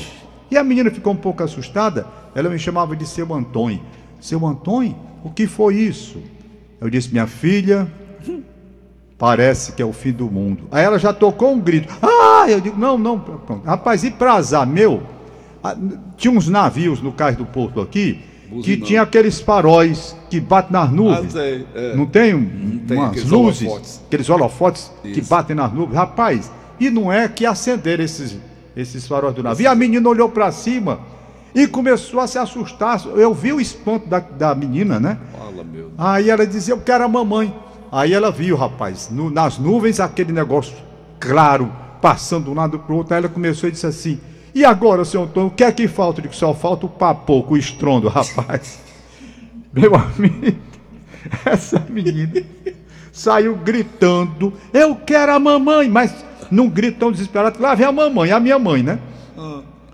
E 0.51 0.57
a 0.57 0.63
menina 0.63 0.91
ficou 0.91 1.13
um 1.13 1.17
pouco 1.17 1.41
assustada. 1.41 2.05
Ela 2.33 2.49
me 2.49 2.59
chamava 2.59 2.95
de 2.97 3.05
seu 3.05 3.33
Antônio. 3.33 3.79
Seu 4.19 4.45
Antônio, 4.45 4.95
o 5.23 5.29
que 5.29 5.47
foi 5.47 5.75
isso? 5.75 6.17
Eu 6.85 6.89
disse, 6.89 7.11
minha 7.11 7.25
filha, 7.25 7.87
Parece 9.17 9.71
que 9.71 9.81
é 9.81 9.85
o 9.85 9.93
fim 9.93 10.11
do 10.11 10.29
mundo. 10.29 10.67
Aí 10.69 10.83
ela 10.83 10.99
já 10.99 11.13
tocou 11.13 11.53
um 11.53 11.59
grito. 11.59 11.93
Ah! 12.01 12.45
Eu 12.49 12.59
digo, 12.59 12.77
não, 12.77 12.97
não. 12.97 13.17
pronto. 13.17 13.65
Rapaz, 13.65 14.03
e 14.03 14.11
pra 14.11 14.33
azar 14.33 14.67
meu, 14.67 15.01
tinha 16.17 16.33
uns 16.33 16.49
navios 16.49 17.01
no 17.01 17.13
cais 17.13 17.37
do 17.37 17.45
porto 17.45 17.79
aqui, 17.79 18.19
que 18.49 18.55
Buzinando. 18.55 18.85
tinha 18.85 19.01
aqueles 19.01 19.39
faróis 19.39 20.15
que 20.29 20.39
batem 20.39 20.73
nas 20.73 20.91
nuvens. 20.91 21.27
Ah, 21.35 21.39
sei, 21.39 21.65
é. 21.73 21.95
Não 21.95 22.05
tem, 22.05 22.35
um, 22.35 22.79
tem 22.85 22.97
umas 22.97 23.11
aqueles 23.11 23.29
luzes, 23.29 23.61
holofotes. 23.67 24.01
aqueles 24.05 24.29
holofotes 24.29 24.91
que 25.01 25.19
Isso. 25.21 25.29
batem 25.29 25.55
nas 25.55 25.73
nuvens. 25.73 25.95
Rapaz, 25.95 26.51
e 26.79 26.89
não 26.89 27.11
é 27.11 27.27
que 27.29 27.45
acenderam 27.45 28.03
esses, 28.03 28.37
esses 28.75 29.07
faróis 29.07 29.33
do 29.33 29.41
navio. 29.41 29.63
E 29.63 29.67
a 29.67 29.73
menina 29.73 30.07
olhou 30.09 30.27
pra 30.29 30.51
cima 30.51 30.99
e 31.55 31.65
começou 31.65 32.19
a 32.19 32.27
se 32.27 32.37
assustar. 32.37 33.01
Eu 33.15 33.33
vi 33.33 33.53
o 33.53 33.59
espanto 33.61 34.07
da, 34.07 34.19
da 34.19 34.53
menina, 34.53 34.99
né? 34.99 35.17
Fala, 35.37 35.63
meu. 35.63 35.91
Aí 35.97 36.29
ela 36.29 36.45
dizia, 36.45 36.73
eu 36.73 36.79
quero 36.81 37.03
a 37.05 37.07
mamãe. 37.07 37.55
Aí 37.91 38.13
ela 38.13 38.29
viu, 38.29 38.57
rapaz, 38.57 39.09
no- 39.09 39.29
nas 39.31 39.57
nuvens 39.57 39.99
aquele 40.01 40.33
negócio 40.33 40.75
claro, 41.19 41.71
passando 42.01 42.43
de 42.45 42.49
um 42.49 42.53
lado 42.53 42.77
para 42.77 42.93
o 42.93 42.97
outro. 42.97 43.13
Aí 43.13 43.19
ela 43.19 43.29
começou 43.29 43.69
e 43.69 43.71
disse 43.71 43.87
assim: 43.87 44.19
E 44.53 44.65
agora, 44.65 45.05
senhor 45.05 45.23
Antônio, 45.23 45.47
o 45.49 45.51
que 45.51 45.63
é 45.63 45.71
que 45.71 45.87
falta? 45.87 46.19
Eu 46.19 46.23
digo, 46.23 46.35
só 46.35 46.53
falta 46.53 46.85
o 46.85 46.89
papoco, 46.89 47.53
o 47.53 47.57
estrondo, 47.57 48.09
rapaz. 48.09 48.79
Meu 49.73 49.93
amigo, 49.95 50.57
essa 51.45 51.79
menina 51.89 52.43
saiu 53.13 53.55
gritando: 53.55 54.51
Eu 54.73 54.95
quero 54.95 55.33
a 55.33 55.39
mamãe, 55.39 55.87
mas 55.89 56.13
num 56.51 56.69
grito 56.69 56.99
tão 56.99 57.11
desesperado, 57.11 57.61
lá 57.61 57.73
vem 57.75 57.85
a 57.87 57.91
mamãe, 57.91 58.31
a 58.31 58.39
minha 58.39 58.59
mãe, 58.59 58.83
né? 58.83 58.99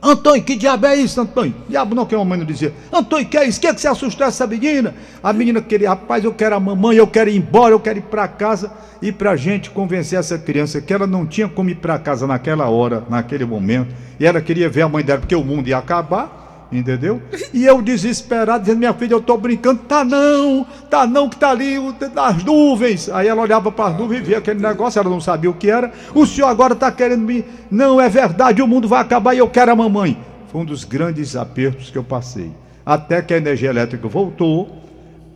Antônio, 0.03 0.43
que 0.43 0.55
diabo 0.55 0.88
é 0.88 0.96
isso, 0.96 1.22
Antônio? 1.22 1.53
Diabo 1.70 1.93
não 1.93 2.08
que 2.08 2.15
a 2.15 2.17
mamãe 2.17 2.39
não 2.39 2.46
dizia. 2.46 2.74
Antônio, 2.91 3.27
que 3.27 3.38
é 3.38 3.48
isso? 3.48 3.62
Que 3.62 3.67
é 3.67 3.74
que 3.74 3.79
você 3.79 3.88
assustou 3.88 4.25
essa 4.25 4.48
menina? 4.48 4.96
A 5.22 5.31
menina 5.31 5.62
queria, 5.62 5.89
rapaz, 5.89 6.24
eu 6.24 6.34
quero 6.34 6.55
a 6.55 6.60
mamãe, 6.60 6.98
eu 6.98 7.05
quero 7.05 7.29
ir 7.29 7.38
embora, 7.38 7.74
eu 7.74 7.79
quero 7.79 8.00
ir 8.00 8.03
para 8.03 8.27
casa. 8.27 8.72
E 9.00 9.12
pra 9.12 9.36
gente 9.36 9.70
convencer 9.70 10.17
essa 10.17 10.39
criança 10.39 10.81
que 10.81 10.91
ela 10.91 11.05
não 11.05 11.25
tinha 11.25 11.48
como 11.48 11.70
ir 11.70 11.75
para 11.75 12.00
casa 12.00 12.25
naquela 12.25 12.67
hora, 12.67 13.03
naquele 13.10 13.46
momento. 13.46 13.93
E 14.20 14.25
ela 14.25 14.41
queria 14.41 14.67
ver 14.70 14.81
a 14.81 14.89
mãe 14.89 15.03
dela, 15.03 15.20
porque 15.20 15.36
o 15.36 15.43
mundo 15.43 15.67
ia 15.67 15.77
acabar, 15.77 16.50
entendeu? 16.72 17.22
E 17.54 17.66
eu 17.66 17.82
desesperado, 17.82 18.62
dizendo, 18.62 18.80
minha 18.80 18.94
filha, 18.94 19.13
eu 19.13 19.22
tô 19.22 19.38
brincando. 19.38 19.82
Tá 19.84 20.04
não, 20.04 20.66
tá 20.90 21.06
não, 21.06 21.30
que 21.30 21.36
tá 21.36 21.50
ali 21.50 21.75
nas 22.13 22.44
nuvens. 22.44 23.10
Aí 23.10 23.28
ela 23.28 23.42
olhava 23.42 23.72
para 23.72 23.92
as 23.92 23.98
nuvens 24.00 24.22
e 24.22 24.24
via 24.24 24.38
aquele 24.38 24.62
negócio, 24.62 25.00
ela 25.00 25.10
não 25.10 25.20
sabia 25.20 25.50
o 25.50 25.54
que 25.54 25.70
era. 25.70 25.92
O 26.13 26.25
senhor 26.25 26.48
agora 26.48 26.75
tá 26.75 26.92
querendo 26.92 27.24
me. 27.24 27.44
Não, 27.70 28.00
é 28.00 28.08
verdade, 28.08 28.62
o 28.62 28.68
mundo 28.68 28.88
vai 28.88 29.01
acabar 29.01 29.34
e 29.34 29.40
eu 29.40 29.50
quero 29.50 29.72
a 29.72 29.75
mamãe. 29.75 30.18
Foi 30.51 30.62
um 30.62 30.66
dos 30.66 30.84
grandes 30.84 31.36
apertos 31.36 31.90
que 31.90 31.98
eu 31.98 32.04
passei. 32.04 32.51
Até 32.86 33.22
que 33.22 33.34
a 33.34 33.38
energia 33.38 33.70
elétrica 33.70 34.08
voltou, 34.08 34.82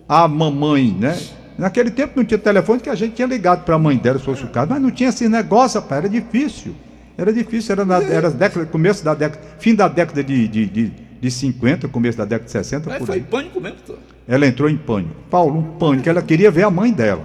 a 0.08 0.28
mamãe, 0.28 0.96
né? 0.98 1.18
Naquele 1.58 1.90
tempo 1.90 2.14
não 2.18 2.26
tinha 2.26 2.38
telefone 2.38 2.82
que 2.82 2.90
a 2.90 2.96
gente 2.96 3.14
tinha 3.14 3.28
ligado 3.28 3.64
para 3.64 3.76
a 3.76 3.80
mãe 3.80 3.98
dela, 3.98 4.20
se 4.20 4.26
fosse 4.26 4.44
o 4.44 4.50
caso, 4.50 4.70
mas 4.70 4.82
não 4.82 4.92
tinha 4.92 5.10
esse 5.10 5.30
negócio, 5.30 5.80
rapaz, 5.80 6.00
era 6.00 6.10
difícil. 6.10 6.76
Era 7.18 7.32
difícil, 7.32 7.72
era, 7.72 7.86
na, 7.86 8.02
era 8.04 8.30
década, 8.30 8.66
começo 8.66 9.04
da 9.04 9.14
década, 9.14 9.42
fim 9.58 9.74
da 9.74 9.88
década 9.88 10.22
de, 10.22 10.48
de, 10.50 10.66
de, 10.66 10.92
de 11.22 11.32
50, 11.32 11.88
começo 11.88 12.18
da 12.18 12.26
década 12.26 12.46
de 12.46 12.52
60, 12.52 12.90
Mas 12.90 13.00
por 13.00 13.08
foi 13.08 13.16
aí. 13.18 13.22
pânico 13.24 13.60
mesmo, 13.62 13.78
Tom. 13.86 13.96
Ela 14.28 14.46
entrou 14.48 14.70
em 14.70 14.78
pânico. 14.78 15.14
Paulo, 15.30 15.60
um 15.60 15.64
pânico, 15.78 16.08
ela 16.10 16.22
queria 16.22 16.52
ver 16.52 16.64
a 16.64 16.72
mãe 16.72 16.92
dela. 16.92 17.24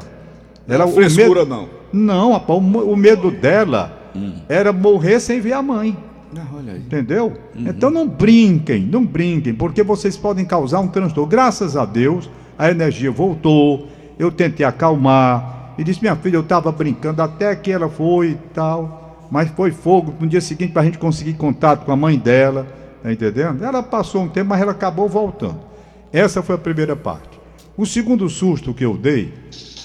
Ela, 0.68 0.84
Não 0.84 0.92
o 0.92 0.94
frescura, 0.94 1.44
medo- 1.44 1.46
não. 1.46 1.68
Não, 1.92 2.32
rapaz, 2.32 2.58
o, 2.58 2.96
medo 2.96 3.30
dela 3.30 4.10
era 4.48 4.72
morrer 4.72 5.18
sem 5.18 5.40
ver 5.40 5.54
a 5.54 5.62
mãe. 5.62 5.96
Ah, 6.36 6.46
olha 6.54 6.74
aí. 6.74 6.78
Entendeu? 6.78 7.32
Então 7.56 7.90
não 7.90 8.06
brinquem, 8.06 8.82
não 8.82 9.04
brinquem, 9.04 9.52
porque 9.52 9.82
vocês 9.82 10.16
podem 10.16 10.44
causar 10.44 10.78
um 10.78 10.86
transtorno. 10.86 11.28
Graças 11.28 11.76
a 11.76 11.84
Deus, 11.84 12.30
a 12.56 12.70
energia 12.70 13.10
voltou. 13.10 13.88
Eu 14.16 14.30
tentei 14.30 14.64
acalmar. 14.64 15.74
E 15.76 15.82
disse: 15.82 16.00
Minha 16.00 16.14
filha, 16.14 16.36
eu 16.36 16.42
estava 16.42 16.70
brincando 16.70 17.20
até 17.22 17.56
que 17.56 17.72
ela 17.72 17.88
foi 17.88 18.30
e 18.30 18.34
tal. 18.54 19.26
Mas 19.30 19.48
foi 19.50 19.72
fogo 19.72 20.14
no 20.20 20.26
dia 20.28 20.40
seguinte 20.40 20.72
para 20.72 20.82
a 20.82 20.84
gente 20.84 20.98
conseguir 20.98 21.34
contato 21.34 21.84
com 21.84 21.90
a 21.90 21.96
mãe 21.96 22.16
dela. 22.18 22.66
Tá 23.02 23.12
entendendo? 23.12 23.64
Ela 23.64 23.82
passou 23.82 24.22
um 24.22 24.28
tempo, 24.28 24.50
mas 24.50 24.60
ela 24.60 24.72
acabou 24.72 25.08
voltando. 25.08 25.60
Essa 26.12 26.42
foi 26.42 26.54
a 26.54 26.58
primeira 26.58 26.94
parte. 26.96 27.40
O 27.76 27.86
segundo 27.86 28.28
susto 28.28 28.74
que 28.74 28.84
eu 28.84 28.96
dei, 28.96 29.32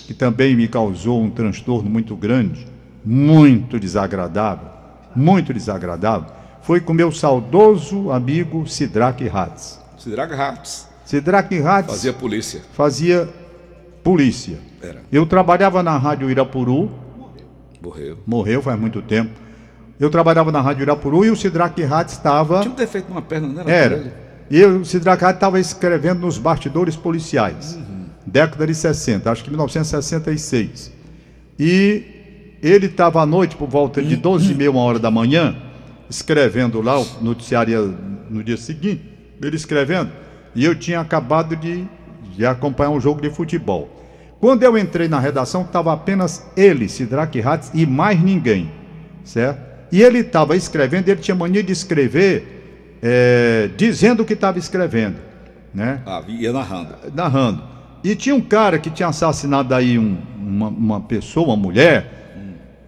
que 0.05 0.13
também 0.13 0.55
me 0.55 0.67
causou 0.67 1.22
um 1.22 1.29
transtorno 1.29 1.89
muito 1.89 2.15
grande, 2.15 2.67
muito 3.03 3.79
desagradável, 3.79 4.67
muito 5.15 5.53
desagradável, 5.53 6.27
foi 6.62 6.79
com 6.79 6.93
meu 6.93 7.12
saudoso 7.12 8.12
amigo 8.12 8.67
Sidraque 8.67 9.29
Hatz. 9.29 9.79
Sidraga 9.98 10.36
Raps. 10.36 10.88
Sidraque 11.05 11.57
Hatz 11.60 11.88
Fazia 11.91 12.13
polícia. 12.13 12.62
fazia 12.74 13.29
polícia. 14.03 14.57
Era. 14.81 15.01
Eu 15.12 15.25
trabalhava 15.25 15.81
na 15.84 15.98
Rádio 15.98 16.29
Irapuru, 16.29 16.91
Morreu. 17.81 18.17
morreu 18.25 18.62
faz 18.62 18.79
muito 18.79 19.01
tempo. 19.01 19.44
Eu 19.99 20.09
trabalhava 20.09 20.51
na 20.51 20.61
Rádio 20.61 20.83
Irapuru 20.83 21.23
e 21.25 21.29
o 21.29 21.35
Sidraque 21.35 21.83
Hatz 21.83 22.13
estava. 22.13 22.59
Tinha 22.61 22.71
um 22.73 22.75
defeito 22.75 23.07
numa 23.09 23.21
perna, 23.21 23.47
não 23.47 23.69
Era. 23.69 24.13
E 24.49 24.59
eu- 24.59 24.81
o 24.81 24.85
Sidraque 24.85 25.23
Hatz 25.23 25.37
estava 25.37 25.59
escrevendo 25.59 26.19
nos 26.21 26.37
bastidores 26.37 26.95
policiais. 26.95 27.79
Década 28.25 28.67
de 28.67 28.75
60, 28.75 29.31
acho 29.31 29.43
que 29.43 29.49
1966. 29.49 30.91
E 31.59 32.03
ele 32.61 32.87
estava 32.87 33.21
à 33.21 33.25
noite, 33.25 33.55
por 33.55 33.69
volta 33.69 34.01
de 34.01 34.15
12 34.15 34.51
e 34.51 34.55
meia, 34.55 34.71
uma 34.71 34.81
hora 34.81 34.99
da 34.99 35.09
manhã, 35.11 35.55
escrevendo 36.09 36.81
lá 36.81 36.99
o 36.99 37.05
noticiário 37.21 37.95
no 38.29 38.43
dia 38.43 38.57
seguinte, 38.57 39.01
ele 39.41 39.55
escrevendo, 39.55 40.11
e 40.53 40.65
eu 40.65 40.75
tinha 40.75 40.99
acabado 40.99 41.55
de, 41.55 41.85
de 42.35 42.45
acompanhar 42.45 42.89
um 42.89 42.99
jogo 42.99 43.21
de 43.21 43.29
futebol. 43.29 43.89
Quando 44.39 44.63
eu 44.63 44.77
entrei 44.77 45.07
na 45.07 45.19
redação, 45.19 45.61
estava 45.61 45.93
apenas 45.93 46.45
ele, 46.57 46.89
Sidraque 46.89 47.41
Hatz, 47.41 47.71
e 47.73 47.85
mais 47.85 48.21
ninguém, 48.21 48.69
certo? 49.23 49.75
E 49.95 50.01
ele 50.03 50.19
estava 50.19 50.57
escrevendo, 50.57 51.07
ele 51.07 51.21
tinha 51.21 51.33
mania 51.33 51.63
de 51.63 51.71
escrever, 51.71 52.97
eh, 53.01 53.69
dizendo 53.77 54.23
o 54.23 54.25
que 54.25 54.33
estava 54.33 54.59
escrevendo, 54.59 55.15
né? 55.73 56.01
Ah, 56.05 56.21
ia 56.27 56.51
narrando. 56.51 56.89
narrando. 57.13 57.63
E 58.03 58.13
tinha 58.13 58.35
um 58.35 58.41
cara 58.41 58.77
que 58.77 58.89
tinha 58.89 59.07
assassinado 59.07 59.73
aí 59.73 59.97
um- 59.97 60.17
uma, 60.37 60.67
uma 60.67 60.99
pessoa, 60.99 61.47
uma 61.47 61.55
mulher, 61.55 62.11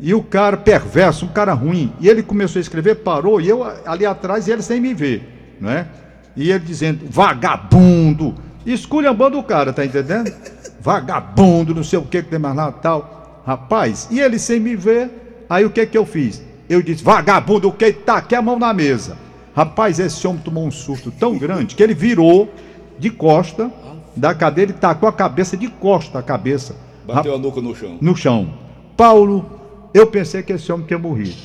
e 0.01 0.13
o 0.13 0.21
cara 0.21 0.57
perverso, 0.57 1.23
um 1.23 1.29
cara 1.29 1.53
ruim. 1.53 1.93
E 2.01 2.09
ele 2.09 2.21
começou 2.21 2.59
a 2.59 2.61
escrever, 2.61 2.95
parou, 2.95 3.39
e 3.39 3.47
eu 3.47 3.63
ali 3.85 4.05
atrás, 4.05 4.45
e 4.49 4.51
ele 4.51 4.61
sem 4.61 4.81
me 4.81 4.93
ver, 4.93 5.55
não 5.61 5.69
é? 5.69 5.87
E 6.35 6.51
ele 6.51 6.59
dizendo, 6.65 7.05
vagabundo, 7.09 8.35
esculhambando 8.65 9.39
o 9.39 9.43
cara, 9.43 9.71
tá 9.71 9.85
entendendo? 9.85 10.29
Vagabundo, 10.81 11.73
não 11.73 11.85
sei 11.85 11.99
o 11.99 12.01
que 12.03 12.21
que 12.21 12.29
tem 12.29 12.37
mais 12.37 12.53
lá, 12.53 12.69
tal. 12.69 13.41
Rapaz, 13.45 14.09
e 14.11 14.19
ele 14.19 14.37
sem 14.37 14.59
me 14.59 14.75
ver, 14.75 15.45
aí 15.49 15.63
o 15.63 15.69
que 15.69 15.85
que 15.85 15.97
eu 15.97 16.05
fiz? 16.05 16.45
Eu 16.69 16.81
disse, 16.81 17.03
vagabundo, 17.03 17.69
o 17.69 17.71
que 17.71 17.91
tá 17.93 18.17
aqui 18.17 18.36
a 18.36 18.41
mão 18.41 18.59
na 18.59 18.74
mesa. 18.74 19.17
Rapaz, 19.55 20.00
esse 20.00 20.27
homem 20.27 20.41
tomou 20.41 20.65
um 20.65 20.71
susto 20.71 21.12
tão 21.12 21.38
grande 21.38 21.75
que 21.75 21.81
ele 21.81 21.93
virou 21.93 22.51
de 23.00 23.09
costa 23.09 23.71
da 24.15 24.33
cadeira 24.33 24.71
e 24.71 24.74
tacou 24.74 25.07
a 25.07 25.13
cabeça 25.13 25.55
de 25.55 25.67
costa 25.67 26.19
a 26.19 26.24
cabeça 26.24 26.75
Bateu 27.05 27.36
a 27.36 27.38
nuca 27.38 27.62
no 27.62 27.74
chão. 27.74 27.97
no 28.01 28.15
chão. 28.15 28.53
Paulo, 28.97 29.45
eu 29.93 30.05
pensei 30.07 30.43
que 30.43 30.51
esse 30.51 30.69
homem 30.71 30.86
tinha 30.86 31.00
morrido. 31.00 31.38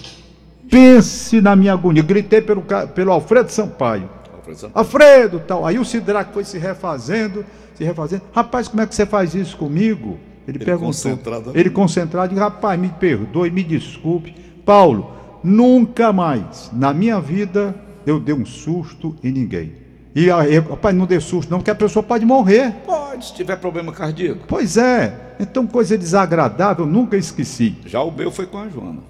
Pense 0.69 1.41
na 1.41 1.55
minha 1.55 1.73
agonia. 1.73 2.02
Gritei 2.02 2.41
pelo, 2.41 2.62
pelo 2.95 3.12
Alfredo 3.12 3.50
Sampaio. 3.50 4.11
Alfredo 4.35 4.59
Sampaio. 4.59 4.73
Alfredo, 4.75 5.41
tal. 5.41 5.64
Aí 5.64 5.79
o 5.79 5.85
Sidraque 5.85 6.33
foi 6.33 6.45
se 6.45 6.59
refazendo, 6.59 7.45
se 7.75 7.85
refazendo. 7.85 8.23
Rapaz, 8.33 8.67
como 8.67 8.83
é 8.83 8.87
que 8.87 8.95
você 8.95 9.07
faz 9.07 9.35
isso 9.35 9.57
comigo? 9.57 10.19
Ele, 10.49 10.59
perguntou. 10.59 10.88
concentrado. 10.88 11.52
Ele 11.55 11.71
concentrado, 11.71 12.35
e, 12.35 12.38
rapaz, 12.38 12.81
me 12.81 12.88
perdoe, 12.88 13.50
me 13.50 13.62
desculpe. 13.62 14.35
Paulo, 14.64 15.12
nunca 15.42 16.12
mais 16.12 16.71
na 16.73 16.92
minha 16.92 17.21
vida 17.21 17.75
eu 18.07 18.21
dei 18.21 18.35
um 18.35 18.45
susto 18.45 19.16
em 19.23 19.31
ninguém. 19.31 19.83
E 20.14 20.31
aí, 20.31 20.59
rapaz, 20.59 20.95
não 20.95 21.07
dê 21.07 21.19
susto, 21.21 21.50
não, 21.50 21.59
porque 21.59 21.71
a 21.71 21.75
pessoa 21.75 22.02
pode 22.02 22.26
morrer. 22.26 22.73
Pode, 22.85 23.26
se 23.26 23.35
tiver 23.35 23.57
problema 23.57 23.92
cardíaco. 23.92 24.45
Pois 24.47 24.76
é. 24.76 25.37
Então, 25.40 25.66
coisa 25.66 25.97
desagradável, 25.97 26.85
nunca 26.85 27.16
esqueci. 27.16 27.75
Já 27.87 28.02
o 28.02 28.11
meu 28.11 28.31
foi 28.31 28.47
com 28.47 28.59
a 28.59 28.69
Joana. 28.69 29.00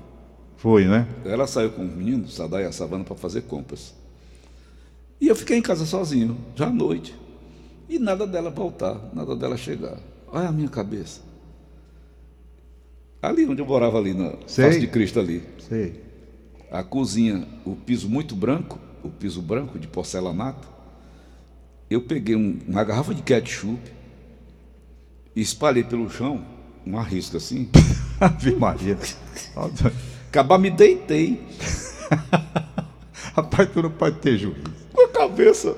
Foi, 0.56 0.84
né? 0.84 1.08
Ela 1.24 1.48
saiu 1.48 1.70
com 1.70 1.84
os 1.84 1.92
meninos, 1.92 2.36
Sadai 2.36 2.62
e 2.62 2.66
a 2.66 2.72
Savana, 2.72 3.02
para 3.02 3.16
fazer 3.16 3.42
compras. 3.42 3.92
E 5.20 5.26
eu 5.26 5.34
fiquei 5.34 5.58
em 5.58 5.62
casa 5.62 5.84
sozinho, 5.84 6.36
já 6.54 6.68
à 6.68 6.70
noite. 6.70 7.16
E 7.88 7.98
nada 7.98 8.26
dela 8.26 8.48
voltar, 8.48 8.96
nada 9.12 9.34
dela 9.34 9.56
chegar. 9.56 9.98
Olha 10.28 10.48
a 10.48 10.52
minha 10.52 10.68
cabeça. 10.68 11.20
Ali 13.22 13.46
onde 13.46 13.62
eu 13.62 13.66
morava, 13.66 13.98
ali 13.98 14.12
na 14.14 14.32
Sei. 14.46 14.64
face 14.66 14.80
de 14.80 14.88
Cristo 14.88 15.20
ali. 15.20 15.42
Sei. 15.68 16.02
A 16.70 16.82
cozinha, 16.82 17.46
o 17.64 17.76
piso 17.76 18.08
muito 18.08 18.34
branco, 18.34 18.78
o 19.04 19.08
piso 19.08 19.40
branco 19.40 19.78
de 19.78 19.86
porcelanato. 19.86 20.66
Eu 21.88 22.00
peguei 22.02 22.34
um- 22.34 22.58
uma 22.66 22.82
garrafa 22.82 23.14
de 23.14 23.22
ketchup 23.22 23.78
e 25.36 25.40
espalhei 25.40 25.84
pelo 25.84 26.10
chão, 26.10 26.44
uma 26.84 27.02
risca 27.02 27.36
assim. 27.36 27.68
Ave 28.20 28.56
Maria. 28.56 28.98
Acabar 30.28 30.58
me 30.58 30.70
deitei 30.70 31.40
Rapaz, 33.34 33.68
tu 33.72 33.82
não 33.82 33.90
pode 33.90 34.16
ter 34.18 34.36
juízo. 34.38 34.62
com 34.92 35.02
a 35.02 35.08
cabeça. 35.08 35.76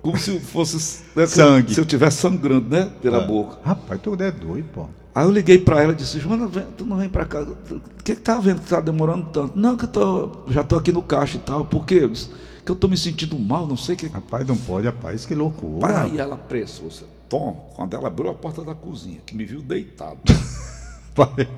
Como 0.00 0.18
se 0.18 0.38
fosse 0.40 1.02
né, 1.14 1.26
Sangue. 1.26 1.74
Se 1.74 1.80
eu 1.80 1.84
estivesse 1.84 2.16
sangrando, 2.18 2.68
né? 2.68 2.90
Pela 3.00 3.18
Ah. 3.18 3.26
boca. 3.26 3.58
Rapaz, 3.64 4.00
tu 4.00 4.14
é 4.20 4.30
doido, 4.32 4.68
pô. 4.72 4.88
Aí 5.14 5.24
eu 5.26 5.30
liguei 5.30 5.58
pra 5.58 5.82
ela 5.82 5.92
e 5.92 5.96
disse, 5.96 6.18
Joana, 6.18 6.46
vem, 6.46 6.64
tu 6.76 6.86
não 6.86 6.96
vem 6.96 7.08
pra 7.08 7.26
cá. 7.26 7.42
O 7.42 7.56
que, 8.02 8.14
que 8.14 8.20
tá 8.20 8.38
vendo 8.38 8.62
que 8.62 8.68
tá 8.68 8.80
demorando 8.80 9.26
tanto? 9.30 9.58
Não, 9.58 9.76
que 9.76 9.84
eu 9.84 9.88
tô, 9.88 10.30
já 10.48 10.64
tô 10.64 10.76
aqui 10.76 10.90
no 10.90 11.02
caixa 11.02 11.36
e 11.36 11.40
tal. 11.40 11.66
Por 11.66 11.84
quê? 11.84 12.00
Eu 12.02 12.08
disse, 12.08 12.30
que 12.64 12.70
eu 12.70 12.76
tô 12.76 12.88
me 12.88 12.96
sentindo 12.96 13.38
mal, 13.38 13.66
não 13.66 13.76
sei 13.76 13.94
o 13.94 13.98
que. 13.98 14.06
Rapaz, 14.06 14.46
não 14.46 14.56
pode, 14.56 14.86
rapaz, 14.86 15.26
que 15.26 15.34
loucura. 15.34 16.02
Aí 16.02 16.18
ela 16.18 16.34
apressou. 16.34 16.90
-se. 16.90 17.04
Tom, 17.28 17.72
quando 17.74 17.94
ela 17.94 18.08
abriu 18.08 18.30
a 18.30 18.34
porta 18.34 18.62
da 18.62 18.74
cozinha, 18.74 19.20
que 19.24 19.34
me 19.34 19.44
viu 19.44 19.62
deitado. 19.62 20.18
Pai. 21.14 21.48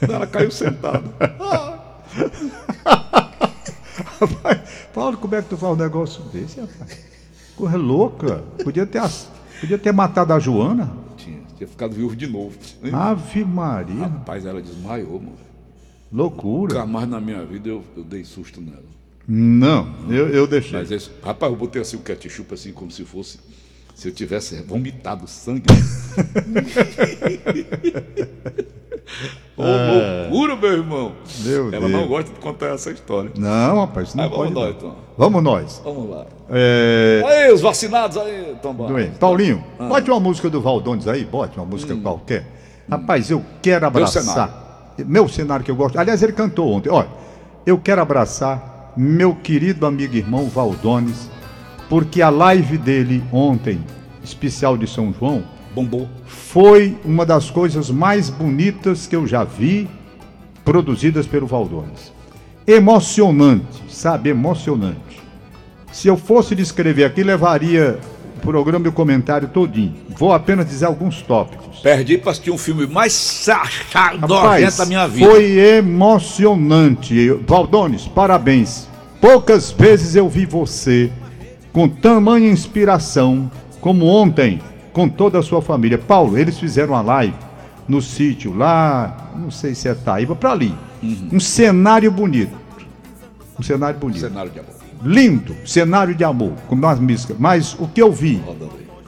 ela 0.00 0.26
caiu 0.26 0.50
sentada. 0.50 1.02
Rapaz, 4.20 4.60
Paulo, 4.92 5.16
como 5.18 5.34
é 5.34 5.42
que 5.42 5.48
tu 5.48 5.56
faz 5.56 5.72
um 5.72 5.76
negócio 5.76 6.22
desse, 6.24 6.60
rapaz? 6.60 6.98
Corra 7.56 7.76
louca. 7.76 8.44
Podia 8.62 8.86
ter, 8.86 9.02
podia 9.60 9.78
ter 9.78 9.92
matado 9.92 10.32
a 10.32 10.38
Joana. 10.38 11.05
Tinha, 11.56 11.66
ficado 11.66 11.94
viúvo 11.94 12.14
de 12.14 12.26
novo. 12.26 12.56
Ave 12.92 13.44
Maria. 13.44 14.06
Rapaz, 14.06 14.44
ela 14.44 14.60
desmaiou, 14.60 15.20
mano. 15.20 15.38
Loucura. 16.12 16.74
Nunca 16.74 16.86
mais 16.86 17.08
na 17.08 17.20
minha 17.20 17.44
vida 17.44 17.68
eu, 17.68 17.82
eu 17.96 18.04
dei 18.04 18.24
susto 18.24 18.60
nela. 18.60 18.84
Não, 19.28 19.92
eu, 20.08 20.28
eu 20.28 20.46
deixei. 20.46 20.78
Mas 20.78 20.90
esse, 20.90 21.10
rapaz, 21.22 21.52
eu 21.52 21.58
botei 21.58 21.82
assim 21.82 21.96
o 21.96 22.00
ketchup 22.00 22.54
assim 22.54 22.72
como 22.72 22.90
se 22.90 23.04
fosse. 23.04 23.38
Se 23.94 24.08
eu 24.08 24.12
tivesse 24.12 24.62
vomitado 24.62 25.26
sangue. 25.26 25.66
Ô, 29.56 29.62
loucura, 29.62 30.56
meu 30.56 30.72
irmão. 30.72 31.12
Meu 31.44 31.68
Ela 31.72 31.80
Deus. 31.88 31.90
não 31.92 32.06
gosta 32.06 32.30
de 32.32 32.38
contar 32.40 32.66
essa 32.74 32.90
história. 32.90 33.30
Não, 33.38 33.80
rapaz, 33.80 34.14
não 34.14 34.24
Aí 34.24 34.30
vamos 34.30 34.44
pode. 34.52 34.54
nós, 34.54 34.74
então. 34.76 34.94
Vamos 35.16 35.42
nós. 35.42 35.80
Vamos 35.84 36.10
lá. 36.10 36.26
É... 36.50 37.22
Aí, 37.26 37.52
os 37.52 37.60
vacinados 37.60 38.16
aí, 38.18 38.54
Tomba. 38.60 38.86
Doente. 38.86 39.18
Paulinho, 39.18 39.64
Ah. 39.78 39.84
bote 39.86 40.10
uma 40.10 40.20
música 40.20 40.50
do 40.50 40.60
Valdones 40.60 41.08
aí, 41.08 41.24
bote 41.24 41.56
uma 41.58 41.64
música 41.66 41.94
qualquer. 41.96 42.46
Rapaz, 42.90 43.30
eu 43.30 43.42
quero 43.62 43.86
abraçar. 43.86 44.22
cenário. 44.22 44.54
Meu 45.06 45.28
cenário 45.28 45.64
que 45.64 45.70
eu 45.70 45.76
gosto. 45.76 45.98
Aliás, 45.98 46.22
ele 46.22 46.32
cantou 46.32 46.70
ontem. 46.72 46.90
Olha, 46.90 47.08
eu 47.64 47.78
quero 47.78 48.00
abraçar 48.02 48.92
meu 48.96 49.34
querido 49.34 49.86
amigo 49.86 50.14
e 50.14 50.18
irmão 50.18 50.48
Valdones, 50.48 51.30
porque 51.88 52.20
a 52.22 52.28
live 52.30 52.76
dele 52.78 53.22
ontem, 53.32 53.82
especial 54.22 54.76
de 54.76 54.86
São 54.86 55.12
João, 55.12 55.42
Bombou. 55.76 56.08
foi 56.24 56.96
uma 57.04 57.26
das 57.26 57.50
coisas 57.50 57.90
mais 57.90 58.30
bonitas 58.30 59.06
que 59.06 59.14
eu 59.14 59.26
já 59.26 59.44
vi 59.44 59.86
produzidas 60.64 61.26
pelo 61.26 61.46
Valdones. 61.46 62.10
Emocionante, 62.66 63.84
sabe? 63.90 64.30
Emocionante. 64.30 65.20
Se 65.92 66.08
eu 66.08 66.16
fosse 66.16 66.54
descrever 66.54 67.04
aqui, 67.04 67.22
levaria 67.22 68.00
o 68.38 68.40
programa 68.40 68.86
e 68.86 68.88
o 68.88 68.92
comentário 68.92 69.48
todinho. 69.48 69.94
Vou 70.16 70.32
apenas 70.32 70.66
dizer 70.66 70.86
alguns 70.86 71.20
tópicos. 71.20 71.80
Perdi 71.80 72.16
pra 72.16 72.30
assistir 72.32 72.50
um 72.50 72.58
filme 72.58 72.86
mais 72.86 73.12
sachado 73.12 74.26
da 74.26 74.86
minha 74.86 75.06
vida. 75.06 75.30
foi 75.30 75.58
emocionante. 75.58 77.28
Valdones, 77.46 78.08
parabéns. 78.08 78.88
Poucas 79.20 79.70
vezes 79.70 80.16
eu 80.16 80.26
vi 80.26 80.46
você 80.46 81.12
com 81.70 81.86
tamanha 81.86 82.50
inspiração 82.50 83.50
como 83.80 84.06
ontem, 84.06 84.60
com 84.96 85.10
toda 85.10 85.38
a 85.38 85.42
sua 85.42 85.60
família. 85.60 85.98
Paulo, 85.98 86.38
eles 86.38 86.58
fizeram 86.58 86.94
uma 86.94 87.02
live 87.02 87.34
no 87.86 88.00
sítio 88.00 88.56
lá, 88.56 89.30
não 89.36 89.50
sei 89.50 89.74
se 89.74 89.90
é 89.90 89.94
Taíba, 89.94 90.34
para 90.34 90.52
ali. 90.52 90.74
Um 91.30 91.38
cenário 91.38 92.10
bonito. 92.10 92.56
Um 93.60 93.62
cenário 93.62 94.00
bonito. 94.00 94.20
Cenário 94.20 94.50
de 94.50 94.58
amor. 94.58 94.72
Lindo, 95.04 95.54
cenário 95.66 96.14
de 96.14 96.24
amor, 96.24 96.52
como 96.66 96.80
nós 96.80 96.98
músicas. 96.98 97.36
Mas 97.38 97.76
o 97.78 97.86
que 97.86 98.00
eu 98.00 98.10
vi, 98.10 98.42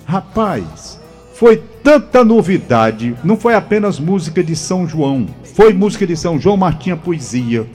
rapaz, 0.05 1.01
foi 1.33 1.57
tanta 1.83 2.23
novidade. 2.23 3.17
Não 3.25 3.39
foi 3.39 3.55
apenas 3.55 3.99
música 3.99 4.45
de 4.45 4.55
São 4.55 4.87
João, 4.87 5.27
foi 5.55 5.73
música 5.73 6.07
de 6.07 6.19
São 6.19 6.39
João 6.39 6.59
Martinha 6.59 6.99
Poesia, 6.99 7.67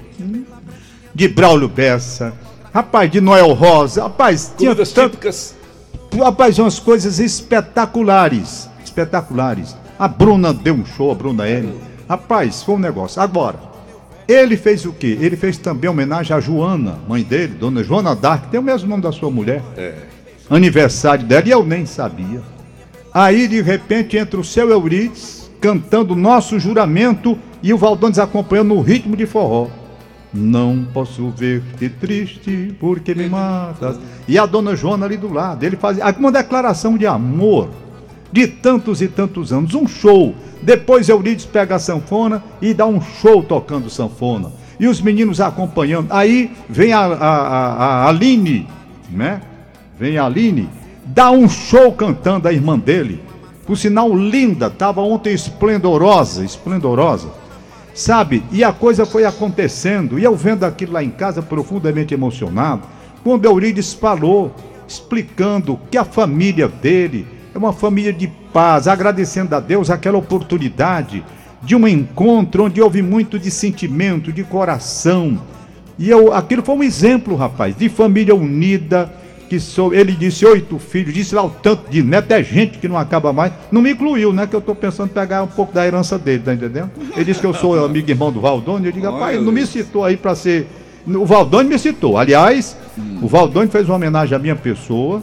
de 1.15 1.27
Braulio 1.27 1.67
Bessa, 1.67 2.31
rapaz, 2.71 3.09
de 3.09 3.19
Noel 3.19 3.53
Rosa, 3.53 4.03
rapaz, 4.03 4.53
tinha 4.55 4.75
típicas. 4.75 5.62
Rapaz, 6.19 6.59
umas 6.59 6.79
coisas 6.79 7.19
espetaculares, 7.19 8.69
espetaculares. 8.83 9.75
A 9.97 10.07
Bruna 10.07 10.53
deu 10.53 10.73
um 10.73 10.85
show, 10.85 11.11
a 11.11 11.15
Bruna 11.15 11.47
L. 11.47 11.73
Rapaz, 12.07 12.63
foi 12.63 12.75
um 12.75 12.79
negócio. 12.79 13.21
Agora, 13.21 13.59
ele 14.27 14.57
fez 14.57 14.85
o 14.85 14.93
quê? 14.93 15.17
Ele 15.19 15.35
fez 15.35 15.57
também 15.57 15.89
homenagem 15.89 16.35
à 16.35 16.39
Joana, 16.39 16.99
mãe 17.07 17.23
dele, 17.23 17.55
dona 17.55 17.83
Joana 17.83 18.15
Dark, 18.15 18.49
tem 18.49 18.59
o 18.59 18.63
mesmo 18.63 18.89
nome 18.89 19.03
da 19.03 19.11
sua 19.11 19.29
mulher. 19.29 19.61
É. 19.77 19.95
Aniversário 20.49 21.25
dela, 21.25 21.47
e 21.47 21.51
eu 21.51 21.65
nem 21.65 21.85
sabia. 21.85 22.41
Aí, 23.13 23.47
de 23.47 23.61
repente, 23.61 24.17
entra 24.17 24.39
o 24.39 24.43
seu 24.43 24.69
Eurides 24.69 25.49
cantando 25.61 26.15
Nosso 26.15 26.59
Juramento 26.59 27.37
e 27.61 27.73
o 27.73 27.77
Valdones 27.77 28.19
acompanhando 28.19 28.75
no 28.75 28.81
ritmo 28.81 29.15
de 29.15 29.25
forró. 29.25 29.67
Não 30.33 30.85
posso 30.91 31.29
ver-te 31.29 31.89
triste 31.89 32.75
porque 32.79 33.13
me 33.13 33.29
matas. 33.29 33.99
E 34.27 34.37
a 34.37 34.45
dona 34.45 34.75
Joana 34.75 35.05
ali 35.05 35.15
do 35.15 35.31
lado. 35.31 35.63
Ele 35.63 35.75
faz 35.75 35.99
uma 36.17 36.31
declaração 36.31 36.97
de 36.97 37.05
amor 37.05 37.69
de 38.31 38.47
tantos 38.47 38.99
e 39.01 39.07
tantos 39.07 39.53
anos. 39.53 39.75
Um 39.75 39.87
show. 39.87 40.33
Depois 40.63 41.07
Eurides 41.07 41.45
pega 41.45 41.75
a 41.75 41.79
sanfona 41.79 42.43
e 42.59 42.73
dá 42.73 42.85
um 42.85 42.99
show 42.99 43.43
tocando 43.43 43.91
sanfona. 43.91 44.51
E 44.79 44.87
os 44.87 44.99
meninos 44.99 45.39
acompanhando. 45.39 46.07
Aí 46.09 46.51
vem 46.67 46.93
a, 46.93 47.01
a, 47.01 47.27
a, 47.27 47.75
a 47.75 48.07
Aline, 48.07 48.67
né? 49.11 49.41
Vem 49.99 50.17
a 50.17 50.25
Aline, 50.25 50.67
dá 51.05 51.29
um 51.29 51.47
show 51.47 51.91
cantando 51.91 52.47
a 52.47 52.53
irmã 52.53 52.79
dele. 52.79 53.21
Por 53.67 53.77
sinal, 53.77 54.13
linda, 54.13 54.67
estava 54.67 55.01
ontem 55.01 55.33
esplendorosa, 55.33 56.43
esplendorosa. 56.43 57.42
Sabe? 57.93 58.43
E 58.51 58.63
a 58.63 58.73
coisa 58.73 59.05
foi 59.05 59.25
acontecendo. 59.25 60.17
E 60.17 60.23
eu 60.23 60.35
vendo 60.35 60.63
aquilo 60.63 60.93
lá 60.93 61.03
em 61.03 61.11
casa, 61.11 61.41
profundamente 61.41 62.13
emocionado, 62.13 62.83
quando 63.23 63.45
Eurides 63.45 63.93
falou, 63.93 64.53
explicando 64.87 65.79
que 65.89 65.97
a 65.97 66.03
família 66.03 66.67
dele 66.67 67.27
é 67.53 67.57
uma 67.57 67.71
família 67.71 68.11
de 68.11 68.27
paz, 68.51 68.87
agradecendo 68.87 69.55
a 69.55 69.59
Deus 69.59 69.89
aquela 69.89 70.17
oportunidade 70.17 71.23
de 71.61 71.75
um 71.75 71.87
encontro 71.87 72.65
onde 72.65 72.81
houve 72.81 73.01
muito 73.01 73.39
de 73.39 73.49
sentimento, 73.49 74.33
de 74.33 74.43
coração. 74.43 75.39
E 75.97 76.09
eu, 76.09 76.33
aquilo 76.33 76.63
foi 76.63 76.75
um 76.75 76.83
exemplo, 76.83 77.35
rapaz, 77.35 77.75
de 77.75 77.87
família 77.87 78.35
unida, 78.35 79.13
que 79.53 79.59
sou, 79.59 79.93
ele 79.93 80.13
disse 80.13 80.43
oito 80.47 80.79
filhos, 80.79 81.13
disse 81.13 81.35
lá 81.35 81.43
o 81.43 81.49
tanto 81.51 81.87
de 81.87 82.01
neto, 82.01 82.31
é 82.31 82.43
gente 82.43 82.79
que 82.79 82.87
não 82.87 82.97
acaba 82.97 83.31
mais. 83.31 83.53
Não 83.71 83.83
me 83.83 83.91
incluiu, 83.91 84.33
né? 84.33 84.47
Que 84.47 84.55
eu 84.55 84.61
tô 84.61 84.73
pensando 84.73 85.11
em 85.11 85.13
pegar 85.13 85.43
um 85.43 85.47
pouco 85.47 85.71
da 85.71 85.85
herança 85.85 86.17
dele, 86.17 86.41
tá 86.43 86.55
entendendo? 86.55 86.89
Ele 87.15 87.23
disse 87.23 87.39
que 87.39 87.45
eu 87.45 87.53
sou 87.53 87.85
amigo 87.85 88.09
irmão 88.09 88.31
do 88.31 88.41
Valdônio, 88.41 88.87
eu 88.87 88.91
digo, 88.91 89.05
rapaz, 89.05 89.35
ele 89.35 89.45
não 89.45 89.51
me 89.51 89.63
citou 89.67 90.03
aí 90.03 90.17
para 90.17 90.33
ser. 90.33 90.65
O 91.05 91.23
Valdônio 91.23 91.69
me 91.69 91.77
citou. 91.77 92.17
Aliás, 92.17 92.75
o 93.21 93.27
Valdônio 93.27 93.69
fez 93.69 93.85
uma 93.87 93.95
homenagem 93.95 94.35
à 94.35 94.39
minha 94.39 94.55
pessoa. 94.55 95.21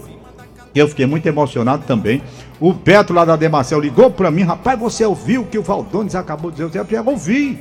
Eu 0.72 0.86
fiquei 0.86 1.06
muito 1.06 1.26
emocionado 1.26 1.82
também. 1.84 2.22
O 2.60 2.72
Beto 2.72 3.12
lá 3.12 3.24
da 3.24 3.34
Demarcel 3.34 3.80
ligou 3.80 4.12
para 4.12 4.30
mim, 4.30 4.42
rapaz, 4.42 4.78
você 4.78 5.04
ouviu 5.04 5.42
o 5.42 5.46
que 5.46 5.58
o 5.58 5.62
Valdones 5.62 6.14
acabou 6.14 6.52
de 6.52 6.64
dizer? 6.64 6.86
Eu 6.88 7.04
ouvi, 7.04 7.58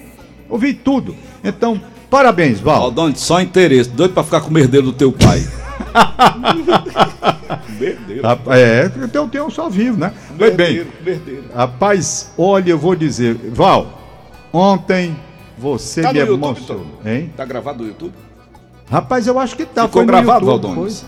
ouvi 0.48 0.74
tudo. 0.74 1.16
Então, 1.44 1.82
parabéns, 2.10 2.60
Val. 2.60 2.84
Aldone, 2.84 3.16
só 3.18 3.42
interesse. 3.42 3.90
Doido 3.90 4.14
pra 4.14 4.24
ficar 4.24 4.42
com 4.42 4.50
o 4.50 4.54
merdeiro 4.54 4.88
do 4.88 4.94
teu 4.94 5.12
pai. 5.12 5.46
merdeiro. 7.80 8.22
É, 8.52 8.92
eu 9.14 9.28
tenho 9.28 9.46
um 9.46 9.50
só 9.50 9.70
vivo, 9.70 9.98
né? 9.98 10.14
Pois 10.38 10.56
bem, 10.56 10.74
Merdeiro, 10.76 10.90
merdeiro. 11.04 11.44
rapaz, 11.54 12.32
olha, 12.38 12.72
eu 12.72 12.78
vou 12.78 12.96
dizer, 12.96 13.36
Val, 13.52 13.88
ontem 14.54 15.16
você 15.58 16.02
Tá 16.02 16.14
me 16.14 16.20
no 16.20 16.26
YouTube, 16.26 16.44
emocionou, 16.46 16.86
então? 17.02 17.12
hein? 17.14 17.34
Tá 17.36 17.46
gravado 17.46 17.84
no 17.84 17.90
YouTube? 17.90 18.14
Rapaz, 18.90 19.28
eu 19.28 19.38
acho 19.40 19.56
que 19.56 19.66
tá. 19.66 19.84
Ficou 19.84 20.02
foi 20.02 20.06
gravado, 20.06 20.46
Valdones? 20.46 21.06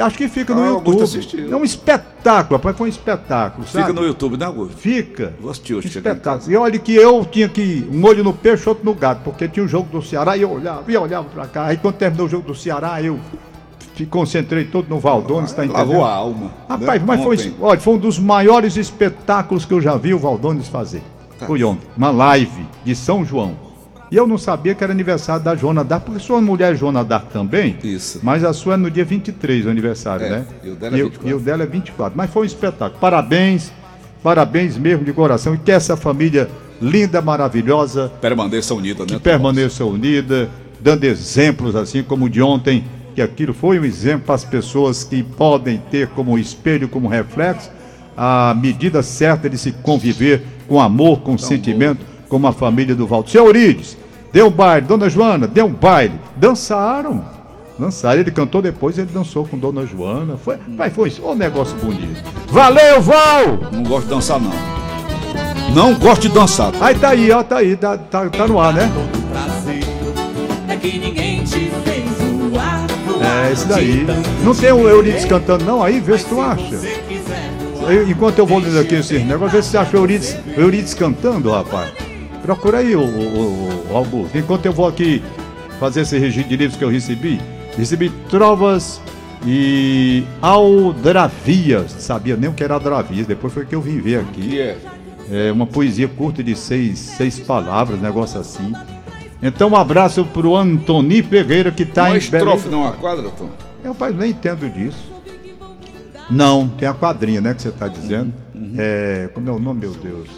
Acho 0.00 0.18
que 0.18 0.28
fica 0.28 0.54
no 0.54 0.62
Ah, 0.62 0.66
YouTube. 0.68 1.50
É 1.50 1.56
um 1.56 1.64
espetáculo, 1.64 2.56
rapaz, 2.58 2.76
foi 2.76 2.86
um 2.86 2.90
espetáculo, 2.90 3.66
sabe? 3.66 3.86
Fica 3.86 3.98
no 3.98 4.06
YouTube, 4.06 4.36
né, 4.36 4.44
Augusto? 4.44 4.76
Fica. 4.76 5.32
Vou 5.40 5.50
assistir 5.50 5.74
hoje, 5.74 5.88
Espetáculo. 5.88 6.52
E 6.52 6.56
olha 6.56 6.78
que 6.78 6.94
eu 6.94 7.24
tinha 7.24 7.48
que 7.48 7.88
um 7.90 8.04
olho 8.04 8.22
no 8.22 8.34
peixe, 8.34 8.68
outro 8.68 8.84
no 8.84 8.94
gato, 8.94 9.22
porque 9.22 9.48
tinha 9.48 9.64
o 9.64 9.68
jogo 9.68 9.88
do 9.90 10.02
Ceará 10.02 10.36
e 10.36 10.42
eu 10.42 10.50
olhava, 10.50 10.90
e 10.90 10.96
olhava 10.96 11.28
pra 11.28 11.46
cá. 11.46 11.66
Aí 11.66 11.76
quando 11.76 11.94
terminou 11.94 12.26
o 12.26 12.28
jogo 12.28 12.46
do 12.46 12.54
Ceará, 12.54 13.02
eu 13.02 13.18
me 13.98 14.06
concentrei 14.06 14.64
todo 14.64 14.88
no 14.88 15.00
Valdones, 15.00 15.52
tá 15.52 15.64
entendendo? 15.64 15.88
Lavou 15.88 16.04
a 16.04 16.12
alma. 16.12 16.52
Rapaz, 16.68 17.00
né? 17.00 17.06
mas 17.06 17.22
foi, 17.22 17.54
olha, 17.60 17.80
foi 17.80 17.94
um 17.94 17.98
dos 17.98 18.18
maiores 18.18 18.76
espetáculos 18.76 19.64
que 19.64 19.72
eu 19.72 19.80
já 19.80 19.96
vi 19.96 20.12
o 20.12 20.18
Valdones 20.18 20.68
fazer. 20.68 21.02
Tá. 21.38 21.46
Foi 21.46 21.62
ontem, 21.64 21.88
uma 21.96 22.10
live 22.10 22.66
de 22.84 22.94
São 22.94 23.24
João. 23.24 23.67
E 24.10 24.16
eu 24.16 24.26
não 24.26 24.38
sabia 24.38 24.74
que 24.74 24.82
era 24.82 24.92
aniversário 24.92 25.44
da 25.44 25.54
Joana 25.54 25.84
Dark, 25.84 26.04
porque 26.04 26.18
sua 26.20 26.40
mulher 26.40 26.72
é 26.72 26.76
Joana 26.76 27.04
Dark 27.04 27.30
também. 27.30 27.76
Isso. 27.84 28.20
Mas 28.22 28.42
a 28.42 28.52
sua 28.52 28.74
é 28.74 28.76
no 28.76 28.90
dia 28.90 29.04
23, 29.04 29.66
o 29.66 29.70
aniversário, 29.70 30.24
É, 30.26 30.30
né? 30.30 30.46
e 30.64 30.70
o 30.70 30.74
dela 30.76 30.96
é 30.96 30.98
e, 31.00 31.02
24. 31.02 31.28
e 31.28 31.34
o 31.34 31.40
dela 31.40 31.62
é 31.62 31.66
24. 31.66 32.16
Mas 32.16 32.30
foi 32.30 32.42
um 32.42 32.46
espetáculo. 32.46 32.98
Parabéns, 33.00 33.70
parabéns 34.22 34.78
mesmo 34.78 35.04
de 35.04 35.12
coração. 35.12 35.54
E 35.54 35.58
que 35.58 35.70
essa 35.70 35.96
família 35.96 36.48
linda, 36.80 37.20
maravilhosa, 37.20 38.10
Permaneça 38.20 38.74
unida, 38.74 39.00
né? 39.00 39.06
que 39.06 39.18
permaneça 39.18 39.84
unida, 39.84 40.48
dando 40.80 41.04
exemplos 41.04 41.76
assim 41.76 42.02
como 42.02 42.26
o 42.26 42.30
de 42.30 42.40
ontem, 42.40 42.84
que 43.14 43.20
aquilo 43.20 43.52
foi 43.52 43.78
um 43.78 43.84
exemplo 43.84 44.26
para 44.26 44.36
as 44.36 44.44
pessoas 44.44 45.04
que 45.04 45.22
podem 45.22 45.82
ter 45.90 46.08
como 46.08 46.38
espelho, 46.38 46.88
como 46.88 47.08
reflexo, 47.08 47.70
a 48.16 48.54
medida 48.58 49.02
certa 49.02 49.50
de 49.50 49.58
se 49.58 49.72
conviver 49.72 50.42
com 50.66 50.80
amor, 50.80 51.20
com 51.20 51.36
sentimento, 51.36 52.04
como 52.28 52.46
a 52.46 52.52
família 52.52 52.94
do 52.94 53.06
Valdo. 53.06 53.30
Seu 53.30 53.46
Eurides, 53.46 53.96
deu 54.32 54.48
um 54.48 54.50
baile, 54.50 54.86
Dona 54.86 55.08
Joana, 55.08 55.46
deu 55.46 55.66
um 55.66 55.72
baile. 55.72 56.14
Dançaram. 56.36 57.24
Dançaram. 57.78 58.20
Ele 58.20 58.30
cantou 58.30 58.60
depois, 58.60 58.98
ele 58.98 59.08
dançou 59.12 59.46
com 59.46 59.58
Dona 59.58 59.86
Joana. 59.86 60.36
Foi, 60.36 60.56
vai, 60.76 60.90
foi 60.90 61.12
um 61.24 61.34
negócio 61.34 61.76
bonito. 61.76 62.22
Valeu, 62.48 63.00
Val! 63.00 63.58
Não 63.72 63.82
gosto 63.84 64.04
de 64.04 64.10
dançar, 64.14 64.40
não. 64.40 64.52
Não 65.74 65.94
gosto 65.94 66.22
de 66.22 66.28
dançar. 66.30 66.72
Aí 66.80 66.94
tá 66.94 67.10
aí, 67.10 67.30
ó, 67.30 67.42
tá 67.42 67.58
aí, 67.58 67.76
tá, 67.76 67.96
tá, 67.96 68.28
tá 68.28 68.48
no 68.48 68.58
ar, 68.58 68.72
né? 68.72 68.90
É 70.70 70.76
É, 73.48 73.52
esse 73.52 73.66
daí. 73.66 74.06
Não 74.44 74.54
tem 74.54 74.72
o 74.72 74.88
Eurides 74.88 75.24
cantando, 75.24 75.64
não? 75.64 75.82
Aí, 75.82 76.00
vê 76.00 76.18
se 76.18 76.26
tu 76.26 76.40
acha. 76.40 76.74
Eu- 77.88 78.08
enquanto 78.08 78.38
eu 78.38 78.46
vou 78.46 78.58
lendo 78.58 78.78
aqui 78.78 78.96
esse 78.96 79.18
negócio, 79.18 79.56
vê 79.56 79.62
se 79.62 79.70
você 79.70 79.78
acha 79.78 79.96
o 79.96 80.00
Eurides, 80.00 80.36
Eurides 80.56 80.94
cantando, 80.94 81.50
rapaz. 81.50 81.90
Procura 82.42 82.78
aí, 82.78 82.94
o, 82.94 83.00
o, 83.00 83.92
o 83.92 83.96
Augusto. 83.96 84.36
Enquanto 84.36 84.66
eu 84.66 84.72
vou 84.72 84.86
aqui 84.86 85.22
fazer 85.78 86.02
esse 86.02 86.18
registro 86.18 86.48
de 86.48 86.56
livros 86.56 86.78
que 86.78 86.84
eu 86.84 86.90
recebi, 86.90 87.40
recebi 87.76 88.10
trovas 88.28 89.00
e 89.46 90.24
aldravias. 90.40 91.92
Sabia 91.92 92.36
nem 92.36 92.50
o 92.50 92.52
que 92.52 92.64
era 92.64 92.74
aldravias, 92.74 93.26
depois 93.26 93.52
foi 93.52 93.64
que 93.64 93.74
eu 93.74 93.80
vim 93.80 94.00
ver 94.00 94.20
aqui. 94.20 94.48
Que 94.48 94.60
é. 94.60 94.78
É 95.30 95.52
uma 95.52 95.66
poesia 95.66 96.08
curta 96.08 96.42
de 96.42 96.56
seis, 96.56 96.98
seis 96.98 97.38
palavras, 97.38 98.00
negócio 98.00 98.40
assim. 98.40 98.72
Então, 99.42 99.70
um 99.70 99.76
abraço 99.76 100.24
pro 100.24 100.56
Antoni 100.56 101.22
Pereira, 101.22 101.70
que 101.70 101.84
tá 101.84 102.04
Uma 102.04 102.14
em 102.14 102.18
estrofe, 102.18 102.68
não 102.68 102.80
uma 102.80 102.92
quadra, 102.92 103.28
Tom? 103.30 103.50
eu, 103.84 103.94
pai, 103.94 104.12
nem 104.12 104.30
entendo 104.30 104.68
disso. 104.68 105.12
Não, 106.30 106.68
tem 106.68 106.88
a 106.88 106.94
quadrinha, 106.94 107.40
né, 107.40 107.54
que 107.54 107.62
você 107.62 107.68
está 107.68 107.88
dizendo. 107.88 108.32
Uhum. 108.54 108.74
É, 108.76 109.30
como 109.32 109.48
é 109.48 109.52
o 109.52 109.58
nome, 109.58 109.80
meu 109.80 109.92
Deus? 109.92 110.28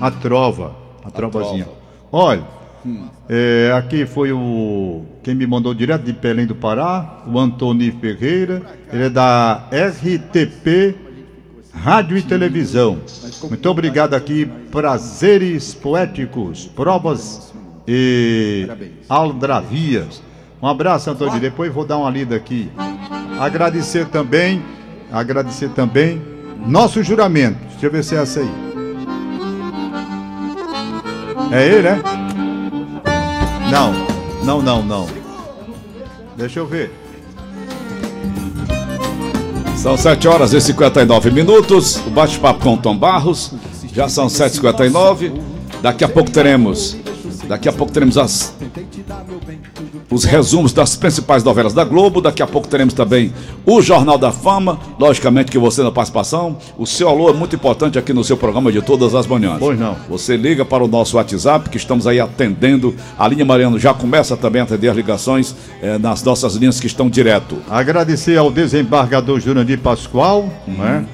A 0.00 0.10
trova. 0.10 0.87
A 1.08 1.10
trovazinha. 1.10 1.64
trova. 1.64 1.78
Olha, 2.12 2.58
Hum. 2.86 3.08
é, 3.28 3.72
aqui 3.76 4.06
foi 4.06 4.30
o. 4.32 5.02
Quem 5.22 5.34
me 5.34 5.46
mandou 5.46 5.74
direto 5.74 6.04
de 6.04 6.12
Belém 6.12 6.46
do 6.46 6.54
Pará, 6.54 7.24
o 7.26 7.38
Antônio 7.38 7.92
Ferreira. 8.00 8.62
Ele 8.92 9.04
é 9.04 9.10
da 9.10 9.64
RTP 9.72 10.94
Rádio 11.74 12.16
e 12.16 12.22
Televisão. 12.22 12.98
Muito 13.48 13.68
obrigado 13.68 14.14
aqui. 14.14 14.46
Prazeres 14.70 15.74
poéticos, 15.74 16.66
provas 16.66 17.52
e 17.86 18.68
aldravias. 19.08 20.22
Um 20.62 20.66
abraço, 20.66 21.10
Antônio. 21.10 21.40
Depois 21.40 21.72
vou 21.72 21.84
dar 21.84 21.98
uma 21.98 22.10
lida 22.10 22.36
aqui 22.36 22.70
Agradecer 23.38 24.06
também, 24.08 24.60
agradecer 25.12 25.68
também 25.70 26.20
nosso 26.66 27.02
juramento. 27.04 27.58
Deixa 27.70 27.86
eu 27.86 27.90
ver 27.92 28.02
se 28.02 28.16
é 28.16 28.22
essa 28.22 28.40
aí. 28.40 28.67
É 31.50 31.66
ele, 31.66 31.82
né? 31.82 32.02
Não, 33.70 33.92
não, 34.44 34.62
não, 34.62 34.82
não. 34.82 35.06
Deixa 36.36 36.58
eu 36.58 36.66
ver. 36.66 36.92
São 39.76 39.96
7 39.96 40.28
horas 40.28 40.52
e 40.52 40.60
59 40.60 41.30
minutos. 41.30 41.96
O 42.06 42.10
bate-papo 42.10 42.60
com 42.62 42.76
Tom 42.76 42.96
Barros. 42.96 43.52
Já 43.92 44.08
são 44.08 44.26
7h59. 44.26 45.40
Daqui 45.80 46.04
a 46.04 46.08
pouco 46.08 46.30
teremos. 46.30 46.96
Daqui 47.46 47.68
a 47.68 47.72
pouco 47.72 47.92
teremos 47.92 48.18
as 48.18 48.54
os 50.10 50.24
resumos 50.24 50.72
das 50.72 50.96
principais 50.96 51.44
novelas 51.44 51.74
da 51.74 51.84
Globo. 51.84 52.20
Daqui 52.20 52.42
a 52.42 52.46
pouco 52.46 52.68
teremos 52.68 52.94
também 52.94 53.32
o 53.64 53.80
Jornal 53.82 54.18
da 54.18 54.32
Fama. 54.32 54.78
Logicamente 54.98 55.50
que 55.50 55.58
você 55.58 55.82
na 55.82 55.90
participação. 55.90 56.56
O 56.76 56.86
seu 56.86 57.08
alô 57.08 57.28
é 57.28 57.32
muito 57.32 57.54
importante 57.56 57.98
aqui 57.98 58.12
no 58.12 58.24
seu 58.24 58.36
programa 58.36 58.72
de 58.72 58.80
todas 58.80 59.14
as 59.14 59.26
manhãs. 59.26 59.58
Pois 59.58 59.78
não. 59.78 59.96
Você 60.08 60.36
liga 60.36 60.64
para 60.64 60.82
o 60.82 60.88
nosso 60.88 61.16
WhatsApp, 61.16 61.68
que 61.68 61.76
estamos 61.76 62.06
aí 62.06 62.20
atendendo. 62.20 62.94
A 63.18 63.28
linha 63.28 63.44
Mariano 63.44 63.78
já 63.78 63.92
começa 63.92 64.36
também 64.36 64.60
a 64.60 64.64
atender 64.64 64.88
as 64.88 64.96
ligações 64.96 65.54
eh, 65.82 65.98
nas 65.98 66.22
nossas 66.22 66.54
linhas 66.54 66.80
que 66.80 66.86
estão 66.86 67.08
direto. 67.10 67.58
Agradecer 67.68 68.36
ao 68.36 68.50
desembargador 68.50 69.38
Jurandir 69.40 69.78
Pascoal, 69.80 70.48
né? 70.66 71.04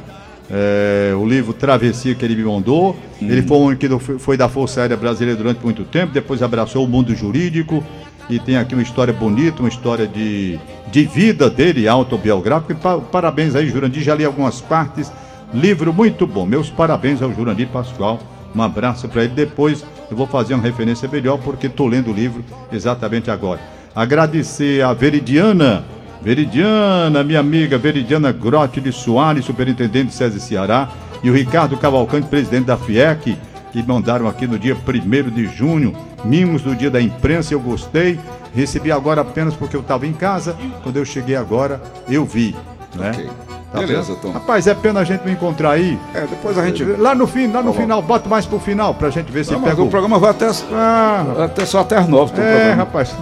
É, 0.51 1.15
o 1.17 1.27
livro 1.27 1.55
Travessia 1.55 2.15
que 2.15 2.25
ele 2.25 2.37
me 2.37 2.45
mandou. 2.45 2.95
Ele 3.21 3.43
foi 3.43 3.57
um 3.57 3.75
que 3.75 3.89
foi 4.19 4.37
da 4.37 4.47
Força 4.47 4.83
Aérea 4.83 4.97
Brasileira 4.97 5.39
durante 5.39 5.65
muito 5.65 5.85
tempo, 5.85 6.13
depois 6.13 6.43
abraçou 6.43 6.85
o 6.85 6.89
mundo 6.89 7.15
jurídico 7.15 7.83
e 8.29 8.39
tem 8.39 8.57
aqui 8.57 8.75
uma 8.75 8.83
história 8.83 9.13
bonita, 9.13 9.61
uma 9.61 9.69
história 9.69 10.07
de, 10.07 10.59
de 10.91 11.05
vida 11.05 11.51
dele, 11.51 11.87
autobiográfica. 11.87 12.73
E 12.73 12.77
pa- 12.77 12.99
parabéns 12.99 13.55
aí, 13.55 13.69
Jurandir, 13.69 14.03
já 14.03 14.15
li 14.15 14.25
algumas 14.25 14.61
partes. 14.61 15.13
Livro 15.53 15.93
muito 15.93 16.27
bom. 16.27 16.47
Meus 16.47 16.71
parabéns 16.71 17.23
ao 17.23 17.33
Jurandir 17.33 17.69
Pascoal. 17.69 18.19
Um 18.55 18.63
abraço 18.63 19.09
para 19.09 19.25
ele. 19.25 19.35
Depois 19.35 19.85
eu 20.11 20.17
vou 20.17 20.27
fazer 20.27 20.55
uma 20.55 20.63
referência 20.63 21.09
melhor, 21.09 21.39
porque 21.39 21.67
estou 21.67 21.87
lendo 21.87 22.11
o 22.11 22.15
livro 22.15 22.45
exatamente 22.73 23.31
agora. 23.31 23.61
Agradecer 23.95 24.83
a 24.83 24.93
Veridiana. 24.93 25.85
Veridiana, 26.23 27.23
minha 27.23 27.39
amiga 27.41 27.77
Veridiana 27.77 28.33
Grotti 28.33 28.81
de 28.81 28.91
Soares, 28.91 29.45
superintendente 29.45 30.07
de 30.09 30.15
SESI 30.15 30.41
Ceará, 30.41 30.89
e 31.23 31.29
o 31.29 31.35
Ricardo 31.35 31.77
Cavalcante, 31.77 32.27
presidente 32.29 32.65
da 32.65 32.77
FIEC, 32.79 33.37
que 33.75 33.83
mandaram 33.83 34.29
aqui 34.29 34.47
no 34.47 34.57
dia 34.57 34.77
1 34.77 35.31
de 35.31 35.49
junho, 35.49 35.93
mimos 36.25 36.63
do 36.63 36.77
dia 36.77 36.89
da 36.89 37.03
imprensa, 37.03 37.53
eu 37.53 37.59
gostei, 37.59 38.21
recebi 38.55 38.93
agora 38.93 39.21
apenas 39.23 39.53
porque 39.55 39.75
eu 39.75 39.81
estava 39.81 40.07
em 40.07 40.13
casa, 40.13 40.57
quando 40.85 40.97
eu 40.97 41.05
cheguei 41.05 41.35
agora, 41.35 41.83
eu 42.09 42.25
vi, 42.25 42.55
né? 42.95 43.11
Ok. 43.13 43.31
Tá 43.73 43.81
Beleza? 43.81 44.15
Tom. 44.23 44.31
Rapaz, 44.31 44.69
é 44.69 44.75
pena 44.75 45.01
a 45.01 45.05
gente 45.05 45.25
não 45.27 45.33
encontrar 45.33 45.73
aí. 45.73 45.99
É, 46.15 46.21
depois 46.21 46.57
a 46.57 46.65
gente. 46.65 46.85
Lá 46.85 47.13
no 47.17 47.27
fim, 47.27 47.49
lá 47.49 47.61
no 47.61 47.73
Tá 47.73 47.77
bom. 47.77 47.83
final, 47.83 48.01
bota 48.01 48.29
mais 48.29 48.47
pro 48.47 48.61
final 48.61 48.95
pra 48.95 49.11
gente 49.11 49.33
ver 49.33 49.45
se 49.45 49.51
Não, 49.51 49.61
pega 49.63 49.83
o 49.83 49.89
programa 49.89 50.17
vai 50.21 50.31
até, 50.31 50.49
Ah, 50.73 51.25
até 51.47 51.67
só 51.67 51.81
até 51.81 51.97
as 51.99 52.07
nove. 52.07 52.31
o 52.31 52.41
é, 52.41 52.53
programa. 52.53 52.75
rapaz. 52.77 53.13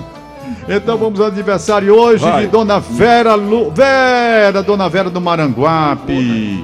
Então 0.69 0.99
vamos 0.99 1.19
ao 1.19 1.29
aniversário 1.29 1.95
hoje 1.95 2.23
Vai. 2.23 2.43
de 2.43 2.49
Dona 2.49 2.79
Vera 2.79 3.35
Lu... 3.35 3.71
Vera, 3.71 4.63
Dona 4.63 4.87
Vera 4.91 5.09
do 5.09 5.19
Maranguape. 5.23 6.63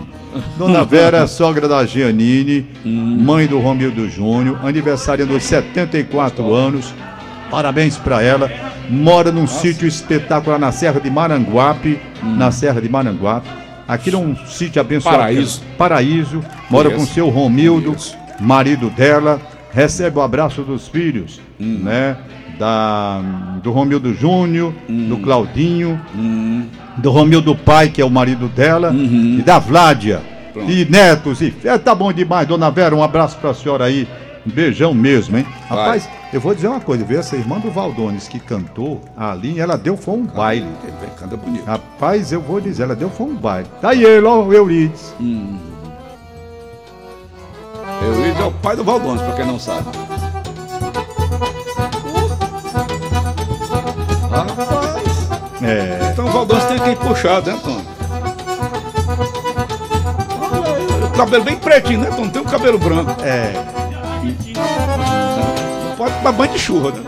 Dona 0.57 0.85
Vera 0.85 1.27
sogra 1.27 1.69
da 1.69 1.85
Giannini, 1.85 2.67
mãe 2.85 3.47
do 3.47 3.59
Romildo 3.59 4.09
Júnior, 4.09 4.59
aniversário 4.65 5.27
dos 5.27 5.43
74 5.45 6.55
anos. 6.55 6.93
Parabéns 7.51 7.97
pra 7.97 8.23
ela. 8.23 8.51
Mora 8.91 9.31
num 9.31 9.47
sítio 9.47 9.87
espetacular 9.87 10.59
na 10.59 10.73
Serra 10.73 11.01
de 11.01 11.11
Maranguape, 11.11 11.99
na 12.23 12.51
Serra 12.51 12.81
de 12.81 12.89
Maranguape. 12.89 13.49
Aqui 13.87 14.15
é 14.15 14.17
um 14.19 14.37
sítio 14.47 14.81
abençoado. 14.81 15.17
Paraíso. 15.19 15.63
Paraíso. 15.79 16.45
Mora 16.71 16.91
Conheço. 16.91 17.07
com 17.07 17.15
seu 17.15 17.29
Romildo, 17.29 17.93
Conheço. 17.93 18.17
marido 18.41 18.91
dela. 18.91 19.41
Recebe 19.73 20.19
o 20.19 20.23
abraço 20.23 20.63
dos 20.63 20.89
filhos, 20.89 21.41
né? 21.59 22.17
Da, 22.59 23.23
do 23.63 23.71
Romildo 23.71 24.13
Júnior, 24.13 24.75
do 24.89 25.17
Claudinho, 25.19 26.01
do 26.99 27.11
Romildo 27.11 27.55
Pai, 27.57 27.89
que 27.89 28.01
é 28.01 28.05
o 28.05 28.11
marido 28.11 28.49
dela, 28.49 28.93
e 28.93 29.43
da 29.43 29.59
Vládia. 29.59 30.21
E 30.67 30.85
netos, 30.85 31.41
e 31.41 31.55
é, 31.65 31.79
tá 31.79 31.95
bom 31.95 32.13
demais, 32.13 32.47
dona 32.47 32.71
Vera, 32.71 32.95
um 32.95 33.03
abraço 33.03 33.37
pra 33.39 33.55
senhora 33.55 33.85
aí. 33.85 34.09
Um 34.47 34.51
beijão 34.51 34.95
mesmo, 34.95 35.37
hein? 35.37 35.47
Vai. 35.69 35.79
Rapaz, 35.79 36.09
eu 36.33 36.41
vou 36.41 36.55
dizer 36.55 36.69
uma 36.69 36.81
coisa, 36.81 37.05
viu? 37.05 37.19
Essa 37.19 37.37
irmã 37.37 37.59
do 37.59 37.71
Valdones 37.71 38.29
que 38.29 38.39
cantou, 38.39 39.01
a 39.17 39.33
Aline, 39.33 39.61
ela 39.61 39.77
deu 39.77 39.97
foi 39.97 40.15
um 40.15 40.25
baile. 40.25 40.67
Ele 40.83 40.93
vem, 41.01 41.11
canta 41.11 41.37
bonito. 41.37 41.65
Rapaz, 41.65 42.33
eu 42.33 42.41
vou 42.41 42.61
dizer, 42.61 42.85
ela 42.85 42.97
deu 42.97 43.11
foi 43.11 43.27
um 43.27 43.35
baile. 43.35 43.69
Tá 43.81 43.91
aí 43.91 44.03
ele, 44.03 44.27
ó, 44.27 44.43
o 44.43 44.53
Eurides. 44.53 45.15
Eurides 48.03 48.41
é 48.41 48.45
o 48.45 48.53
pai 48.53 48.75
do 48.75 48.85
Valdones, 48.85 49.21
pra 49.21 49.33
quem 49.33 49.47
não 49.47 49.59
sabe. 49.59 49.89
Puxado, 56.97 57.51
né, 57.51 57.59
Tom? 57.65 57.81
Olha 60.51 60.77
aí, 60.77 60.87
O 61.05 61.11
cabelo 61.17 61.45
bem 61.45 61.57
pretinho, 61.57 62.01
né? 62.01 62.11
Não 62.17 62.29
tem 62.29 62.43
um 62.43 62.45
cabelo 62.45 62.79
branco. 62.79 63.17
É. 63.23 63.53
Não 65.89 65.97
pode 65.97 66.15
tomar 66.17 66.33
banho 66.33 66.53
de 66.53 66.59
chuva, 66.59 66.91
né? 66.93 67.03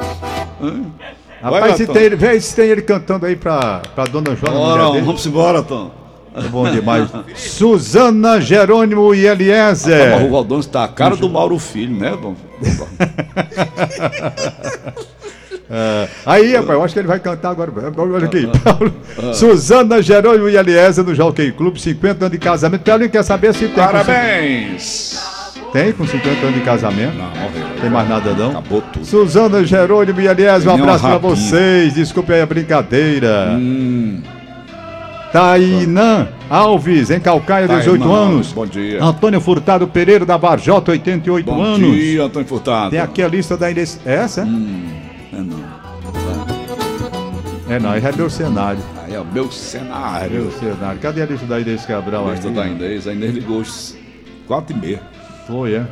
Vai 1.42 1.52
Rapaz, 1.54 1.70
lá, 1.72 1.76
se 1.78 1.86
Tom. 1.86 1.92
tem, 1.94 2.02
ele- 2.02 2.16
vê 2.16 2.38
se 2.40 2.54
tem 2.54 2.68
ele 2.68 2.82
cantando 2.82 3.24
aí 3.24 3.34
pra, 3.34 3.80
pra 3.94 4.04
dona 4.04 4.36
Joana. 4.36 4.56
Bora, 4.56 4.82
vamos 5.00 5.24
embora, 5.26 5.62
Tom. 5.62 5.90
É 6.34 6.42
bom 6.42 6.70
demais. 6.70 7.08
Suzana, 7.34 8.40
Jerônimo 8.40 9.14
e 9.14 9.24
o 9.26 9.32
Eliezer. 9.32 10.28
Valdones 10.30 10.66
tá 10.66 10.84
a 10.84 10.88
cara 10.88 11.16
do 11.16 11.28
Mauro 11.30 11.58
Filho, 11.58 11.96
né, 11.96 12.12
Tom? 15.70 16.09
Aí, 16.26 16.54
rapaz, 16.54 16.70
eu 16.70 16.85
acho 16.85 16.94
que 16.94 17.00
ele 17.00 17.09
vai 17.09 17.20
cantar 17.20 17.50
agora. 17.50 17.70
Olha 17.96 18.26
aqui, 18.26 18.48
Paulo. 18.64 18.92
Suzana, 19.35 20.02
Jerônimo 20.02 20.48
e 20.48 20.56
Eliezer 20.56 21.04
do 21.04 21.14
Jockey 21.14 21.52
Clube, 21.52 21.80
50 21.80 22.24
anos 22.26 22.33
de 22.33 22.38
casamento. 22.38 22.83
Paulo 22.83 23.09
quer 23.09 23.22
saber 23.22 23.54
se 23.54 23.66
tem. 23.68 23.74
Parabéns! 23.85 25.18
Tem 25.72 25.92
com 25.92 26.04
50 26.04 26.28
anos 26.46 26.54
de 26.54 26.61
casamento? 26.62 27.16
Não, 27.16 27.26
morreu. 27.26 27.66
Tem 27.80 27.88
mais 27.88 28.09
nada 28.09 28.33
não? 28.35 28.50
Acabou 28.50 28.83
tudo. 28.92 29.04
Suzana, 29.04 29.62
Jerônimo 29.64 30.20
e 30.20 30.26
Eliezer, 30.26 30.68
um 30.68 30.72
um 30.72 30.83
abraço 30.83 31.06
pra 31.06 31.18
vocês. 31.18 31.94
Desculpe 31.94 32.33
aí 32.33 32.40
a 32.42 32.46
brincadeira. 32.46 33.50
Hum, 33.52 34.20
Tainã 35.33 36.26
Alves, 36.48 37.09
em 37.11 37.20
Calcaia, 37.20 37.68
Tainã 37.68 37.83
18 37.83 38.02
Alves, 38.02 38.16
anos. 38.35 38.52
bom 38.52 38.66
dia. 38.66 39.02
Antônio 39.02 39.40
Furtado 39.40 39.87
Pereira 39.87 40.26
da 40.26 40.37
Varjota, 40.37 40.90
88 40.90 41.46
bom 41.46 41.62
anos. 41.62 41.94
dia, 41.94 42.24
Antônio 42.24 42.48
Furtado. 42.48 42.90
Tem 42.90 42.98
aqui 42.98 43.22
a 43.22 43.28
lista 43.28 43.56
da 43.56 43.70
Inês. 43.70 44.00
É 44.04 44.14
Essa? 44.14 44.40
É, 44.40 44.44
não. 45.42 45.81
É, 47.68 47.79
não, 47.79 47.94
deu 48.16 48.26
o 48.26 48.31
cenário. 48.31 48.83
É 49.09 49.20
o 49.20 49.24
meu 49.24 49.50
cenário. 49.50 50.31
Deu 50.31 50.48
o 50.48 50.53
cenário. 50.53 51.00
Cadê 51.00 51.22
a 51.22 51.26
lista 51.26 51.46
da 51.46 51.61
Inês 51.61 51.87
Cabral 51.87 52.31
Lista 52.31 52.48
aqui? 52.48 52.57
da 52.57 52.66
Inês, 52.66 53.07
a 53.07 53.12
Inês 53.12 53.35
ligou 53.35 53.61
às 53.61 53.96
quatro 54.46 54.76
e 54.76 54.81
meia. 54.81 55.03
Foi, 55.50 55.74
é? 55.74 55.84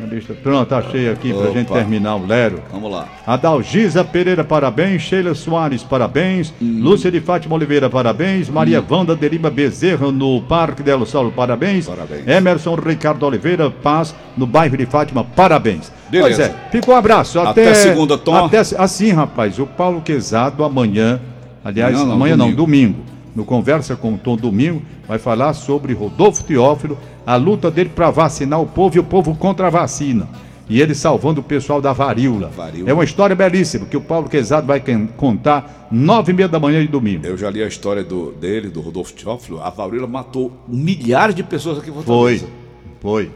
A 0.00 0.06
lista- 0.06 0.32
Pronto, 0.34 0.72
achei 0.74 1.10
aqui 1.10 1.32
pra 1.32 1.44
Opa. 1.48 1.52
gente 1.58 1.72
terminar 1.72 2.14
o 2.16 2.26
Lero. 2.26 2.62
Vamos 2.72 2.90
lá. 2.90 3.06
Adalgisa 3.26 4.04
Pereira, 4.04 4.44
parabéns. 4.44 5.02
Sheila 5.02 5.34
Soares, 5.34 5.82
parabéns. 5.82 6.54
Lúcia 6.60 7.10
de 7.10 7.20
Fátima 7.20 7.54
Oliveira, 7.56 7.90
parabéns. 7.90 8.48
Maria 8.48 8.82
Wanda 8.88 9.14
de 9.16 9.28
Lima 9.28 9.50
Bezerra, 9.50 10.10
no 10.12 10.40
Parque 10.42 10.82
Del 10.82 11.04
Sol, 11.04 11.30
parabéns. 11.32 11.86
Parabéns. 11.86 12.26
Emerson 12.26 12.74
Ricardo 12.76 13.26
Oliveira, 13.26 13.70
Paz, 13.70 14.14
no 14.36 14.46
bairro 14.46 14.76
de 14.76 14.86
Fátima, 14.86 15.24
parabéns. 15.24 15.92
Beleza. 16.08 16.36
Pois 16.36 16.38
é, 16.38 16.54
fica 16.70 16.90
um 16.90 16.96
abraço. 16.96 17.38
Até, 17.40 17.62
Até 17.70 17.74
segunda, 17.74 18.16
Tom. 18.16 18.46
Até, 18.46 18.58
assim, 18.58 19.10
rapaz, 19.12 19.58
o 19.58 19.66
Paulo 19.66 20.00
Quezado 20.00 20.64
amanhã, 20.64 21.20
aliás, 21.64 21.92
não, 21.98 22.12
amanhã 22.12 22.36
não, 22.36 22.52
domingo. 22.52 23.02
No 23.34 23.44
Conversa 23.44 23.96
com 23.96 24.14
o 24.14 24.18
Tom 24.18 24.36
Domingo, 24.36 24.82
vai 25.06 25.18
falar 25.18 25.52
sobre 25.54 25.92
Rodolfo 25.92 26.44
Teófilo, 26.44 26.98
a 27.26 27.36
luta 27.36 27.70
dele 27.70 27.90
para 27.94 28.10
vacinar 28.10 28.60
o 28.60 28.66
povo 28.66 28.96
e 28.96 28.98
o 28.98 29.04
povo 29.04 29.34
contra 29.34 29.66
a 29.66 29.70
vacina. 29.70 30.28
E 30.68 30.82
ele 30.82 30.94
salvando 30.94 31.40
o 31.40 31.44
pessoal 31.44 31.80
da 31.80 31.92
varíola. 31.94 32.48
Varíola. 32.54 32.90
É 32.90 32.92
uma 32.92 33.04
história 33.04 33.34
belíssima 33.34 33.86
que 33.86 33.96
o 33.96 34.00
Paulo 34.02 34.28
Quezado 34.28 34.66
vai 34.66 34.82
contar 35.16 35.88
nove 35.90 36.32
e 36.32 36.34
meia 36.34 36.48
da 36.48 36.60
manhã 36.60 36.80
de 36.82 36.88
domingo. 36.88 37.26
Eu 37.26 37.38
já 37.38 37.48
li 37.48 37.62
a 37.62 37.66
história 37.66 38.04
do, 38.04 38.32
dele, 38.32 38.68
do 38.68 38.80
Rodolfo 38.82 39.14
Teófilo. 39.14 39.62
A 39.62 39.70
varíola 39.70 40.06
matou 40.06 40.52
milhares 40.68 41.34
de 41.34 41.42
pessoas 41.42 41.78
aqui 41.78 41.88
em 41.88 41.94
Fortaleza. 41.94 42.46
foi. 42.46 42.67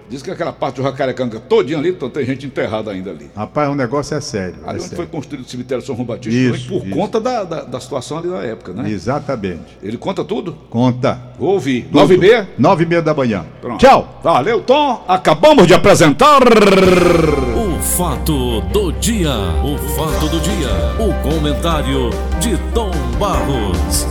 Diz 0.08 0.22
que 0.22 0.30
aquela 0.30 0.52
parte 0.52 0.76
do 0.76 0.82
Jacarecanga 0.82 1.38
todinha 1.40 1.78
ali, 1.78 1.90
então 1.90 2.10
tem 2.10 2.24
gente 2.24 2.46
enterrada 2.46 2.90
ainda 2.90 3.10
ali. 3.10 3.30
Rapaz, 3.36 3.68
o 3.70 3.74
negócio 3.74 4.16
é 4.16 4.20
sério. 4.20 4.56
é 4.64 4.68
Ali 4.70 4.78
onde 4.80 4.88
foi 4.88 4.96
sério. 4.96 5.10
construído 5.12 5.44
o 5.44 5.48
cemitério 5.48 5.84
São 5.84 5.94
João 5.94 6.06
Batista, 6.06 6.30
Isso, 6.38 6.64
também, 6.66 6.80
por 6.80 6.86
isso. 6.88 6.96
conta 6.96 7.20
da, 7.20 7.44
da, 7.44 7.62
da 7.64 7.80
situação 7.80 8.18
ali 8.18 8.28
na 8.28 8.42
época, 8.42 8.72
né? 8.72 8.90
Exatamente. 8.90 9.78
Ele 9.82 9.96
conta 9.96 10.24
tudo? 10.24 10.56
Conta. 10.68 11.18
Vou 11.38 11.50
ouvir. 11.52 11.88
Nove 11.92 12.14
e 12.14 12.18
meia? 12.18 12.48
Nove 12.58 12.84
e 12.84 12.86
meia 12.86 13.02
da 13.02 13.14
manhã. 13.14 13.44
Pronto. 13.60 13.78
Tchau. 13.80 14.20
Valeu, 14.22 14.60
Tom. 14.62 15.04
Acabamos 15.06 15.66
de 15.66 15.74
apresentar. 15.74 16.40
O 16.42 17.80
fato 17.82 18.60
do 18.72 18.92
dia. 18.92 19.30
O 19.64 19.76
fato 19.96 20.28
do 20.28 20.40
dia. 20.40 20.68
O 20.98 21.12
comentário 21.28 22.10
de 22.40 22.56
Tom 22.72 22.90
Barros. 23.18 24.06